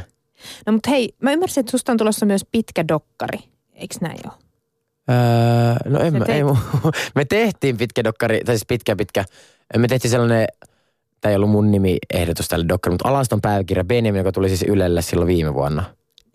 No 0.65 0.73
mutta 0.73 0.89
hei, 0.89 1.15
mä 1.21 1.31
ymmärsin, 1.31 1.61
että 1.61 1.71
susta 1.71 1.91
on 1.91 1.97
tulossa 1.97 2.25
myös 2.25 2.45
pitkä 2.51 2.87
dokkari. 2.87 3.39
Eikö 3.73 3.95
näin 4.01 4.19
ole? 4.25 4.33
Öö, 5.09 5.91
no 5.91 5.99
en 5.99 6.11
Sä 6.11 6.19
mä, 6.19 6.25
teit- 6.25 6.29
ei 6.29 6.43
me 7.15 7.25
tehtiin 7.25 7.77
pitkä 7.77 8.03
dokkari, 8.03 8.41
tai 8.45 8.55
siis 8.55 8.65
pitkä 8.67 8.95
pitkä. 8.95 9.25
Me 9.77 9.87
tehtiin 9.87 10.11
sellainen, 10.11 10.47
tämä 11.21 11.29
ei 11.29 11.35
ollut 11.35 11.49
mun 11.49 11.71
nimi 11.71 11.97
ehdotus 12.13 12.47
tälle 12.47 12.65
dokkari, 12.69 12.91
mutta 12.91 13.09
Alaston 13.09 13.41
päiväkirja 13.41 13.83
Benjamin, 13.83 14.19
joka 14.19 14.31
tuli 14.31 14.47
siis 14.49 14.65
Ylelle 14.67 15.01
silloin 15.01 15.27
viime 15.27 15.53
vuonna. 15.53 15.83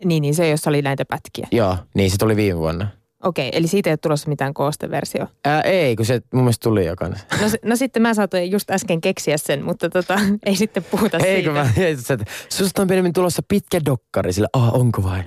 Niin, 0.05 0.21
niin 0.23 0.35
se, 0.35 0.49
jossa 0.49 0.71
oli 0.71 0.83
näitä 0.83 1.05
pätkiä. 1.05 1.47
Joo, 1.53 1.77
niin 1.95 2.11
se 2.11 2.17
tuli 2.19 2.37
viime 2.37 2.59
vuonna. 2.59 2.89
Okei, 3.25 3.51
eli 3.53 3.67
siitä 3.67 3.91
ei 3.91 3.93
ole 3.93 3.97
tulossa 4.03 4.29
mitään 4.29 4.55
koosteversio. 4.55 5.27
Ää, 5.45 5.61
ei, 5.63 5.97
kun 5.97 6.07
se 6.07 6.21
mun 6.33 6.43
mielestä 6.43 6.63
tuli 6.63 6.87
jokainen. 6.87 7.21
No, 7.43 7.49
se- 7.49 7.59
no 7.65 7.77
sitten 7.77 8.03
mä 8.03 8.15
saatoin 8.15 8.51
just 8.51 8.71
äsken 8.71 9.01
keksiä 9.01 9.37
sen, 9.37 9.65
mutta 9.65 9.91
tota, 9.91 10.19
ei 10.47 10.57
sitten 10.57 10.85
puhuta 10.91 11.19
Ei, 11.19 11.23
siitä. 11.25 11.43
kun 11.45 11.53
mä 11.53 11.73
mietin, 11.77 12.05
että 12.11 12.25
susta 12.49 12.83
on 12.83 12.89
pienemmin 12.89 13.13
tulossa 13.13 13.43
pitkä 13.49 13.81
dokkari, 13.85 14.33
sillä 14.33 14.49
ah, 14.53 14.75
onko 14.75 15.03
vai? 15.03 15.23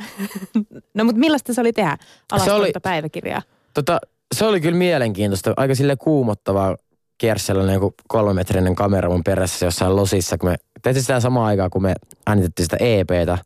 No 0.94 1.04
mutta 1.04 1.20
millaista 1.20 1.54
se 1.54 1.62
oli 1.62 1.74
tehdä 1.74 1.98
alastonta 2.32 2.82
päiväkirjaa? 2.82 3.42
Tota, 3.74 4.00
se 4.36 4.46
oli 4.46 4.62
kyllä 4.62 4.78
mielenkiintoista, 4.78 5.54
aika 5.58 5.76
sille 5.76 5.96
kuumottavaa 5.96 6.76
kiersi 7.18 7.46
sellainen 7.46 7.74
joku 7.74 7.94
kolmemetrinen 8.08 8.76
kamera 8.76 9.10
mun 9.10 9.24
perässä 9.24 9.66
jossain 9.66 9.96
losissa, 9.96 10.38
kun 10.38 10.50
me 10.50 10.56
tehtiin 10.82 11.04
sitä 11.04 11.20
samaan 11.20 11.46
aikaan, 11.46 11.70
kun 11.70 11.82
me 11.82 11.94
äänitettiin 12.28 12.66
sitä 12.66 12.78
EPtä, 12.80 13.38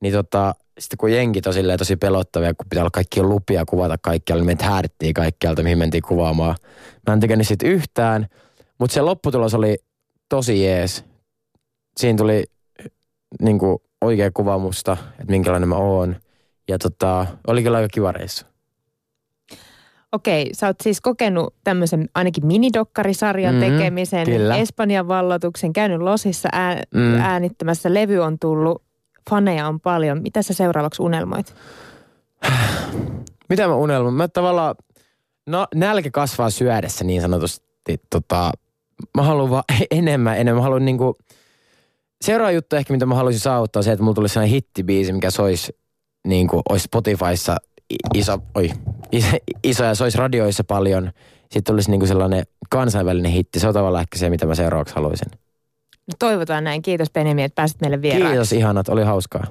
niin 0.00 0.12
tota, 0.12 0.54
sitten 0.78 0.98
kun 0.98 1.12
jenkit 1.12 1.46
on 1.46 1.54
silleen 1.54 1.78
tosi 1.78 1.96
pelottavia, 1.96 2.54
kun 2.54 2.66
pitää 2.70 2.82
olla 2.82 2.90
kaikki 2.90 3.22
lupia 3.22 3.64
kuvata 3.64 3.96
kaikkialle, 4.02 4.40
niin 4.40 4.46
meitä 4.46 4.64
häädettiin 4.64 5.14
kaikkialta, 5.14 5.62
mihin 5.62 5.78
mentiin 5.78 6.02
kuvaamaan. 6.02 6.56
Mä 7.06 7.12
en 7.12 7.20
tykännyt 7.20 7.48
siitä 7.48 7.66
yhtään, 7.66 8.26
mutta 8.78 8.94
se 8.94 9.00
lopputulos 9.00 9.54
oli 9.54 9.78
tosi 10.28 10.64
jees. 10.64 11.04
Siinä 11.96 12.16
tuli 12.16 12.44
niin 13.42 13.58
kuin 13.58 13.78
oikea 14.00 14.30
kuva 14.30 14.58
musta, 14.58 14.96
että 15.10 15.30
minkälainen 15.30 15.68
mä 15.68 15.76
oon. 15.76 16.16
Ja 16.68 16.78
tota, 16.78 17.26
oli 17.46 17.62
kyllä 17.62 17.76
aika 17.76 17.88
kiva 17.88 18.12
reissu. 18.12 18.46
Okei, 20.12 20.50
sä 20.52 20.66
oot 20.66 20.76
siis 20.82 21.00
kokenut 21.00 21.54
tämmöisen 21.64 22.08
ainakin 22.14 22.46
minidokkarisarjan 22.46 23.54
Mhm, 23.54 23.64
tekemisen, 23.64 24.24
kyllä. 24.24 24.56
Espanjan 24.56 25.08
vallotuksen, 25.08 25.72
käynyt 25.72 26.00
Losissa 26.00 26.48
ää, 26.52 26.82
Mm. 26.94 27.14
äänittämässä, 27.20 27.94
levy 27.94 28.18
on 28.18 28.38
tullut, 28.38 28.82
faneja 29.30 29.66
on 29.68 29.80
paljon. 29.80 30.22
Mitä 30.22 30.42
sä 30.42 30.54
seuraavaksi 30.54 31.02
unelmoit? 31.02 31.54
Mitä 33.50 33.66
mä 33.68 33.74
unelmoin? 33.74 34.14
Mä 34.14 34.28
tavallaan, 34.28 34.74
no 35.46 35.66
nälkä 35.74 36.10
kasvaa 36.10 36.50
syödessä 36.50 37.04
niin 37.04 37.20
sanotusti. 37.22 38.00
Tota, 38.10 38.52
mä 39.16 39.22
haluan 39.22 39.50
vaan 39.50 39.64
enemmän, 39.90 40.38
enemmän. 40.38 40.56
Mä 40.60 40.62
haluan 40.62 40.84
niinku, 40.84 41.16
seuraava 42.24 42.50
juttu 42.52 42.76
ehkä, 42.76 42.92
mitä 42.92 43.06
mä 43.06 43.14
haluaisin 43.14 43.40
saavuttaa, 43.40 43.80
on 43.80 43.84
se, 43.84 43.92
että 43.92 44.02
mulla 44.02 44.14
tulisi 44.14 44.32
sellainen 44.32 44.54
hittibiisi, 44.54 45.12
mikä 45.12 45.30
soisi 45.30 45.76
niinku, 46.26 46.62
olisi 46.68 46.84
Spotifyssa 46.84 47.56
iso, 48.14 48.38
oi, 48.54 48.70
iso, 49.12 49.36
iso 49.64 49.84
ja 49.84 49.94
soisi 49.94 50.18
radioissa 50.18 50.64
paljon. 50.64 51.10
Sitten 51.40 51.64
tulisi 51.64 51.90
niinku 51.90 52.06
sellainen 52.06 52.44
kansainvälinen 52.70 53.32
hitti. 53.32 53.60
Se 53.60 53.68
on 53.68 53.74
tavallaan 53.74 54.02
ehkä 54.02 54.18
se, 54.18 54.30
mitä 54.30 54.46
mä 54.46 54.54
seuraavaksi 54.54 54.94
haluaisin. 54.94 55.28
No 56.06 56.14
toivotaan 56.18 56.64
näin. 56.64 56.82
Kiitos 56.82 57.10
Benjamin, 57.10 57.44
että 57.44 57.54
pääsit 57.54 57.80
meille 57.80 58.02
vieraaksi. 58.02 58.28
Kiitos 58.28 58.52
ihanat, 58.52 58.88
oli 58.88 59.02
hauskaa. 59.02 59.44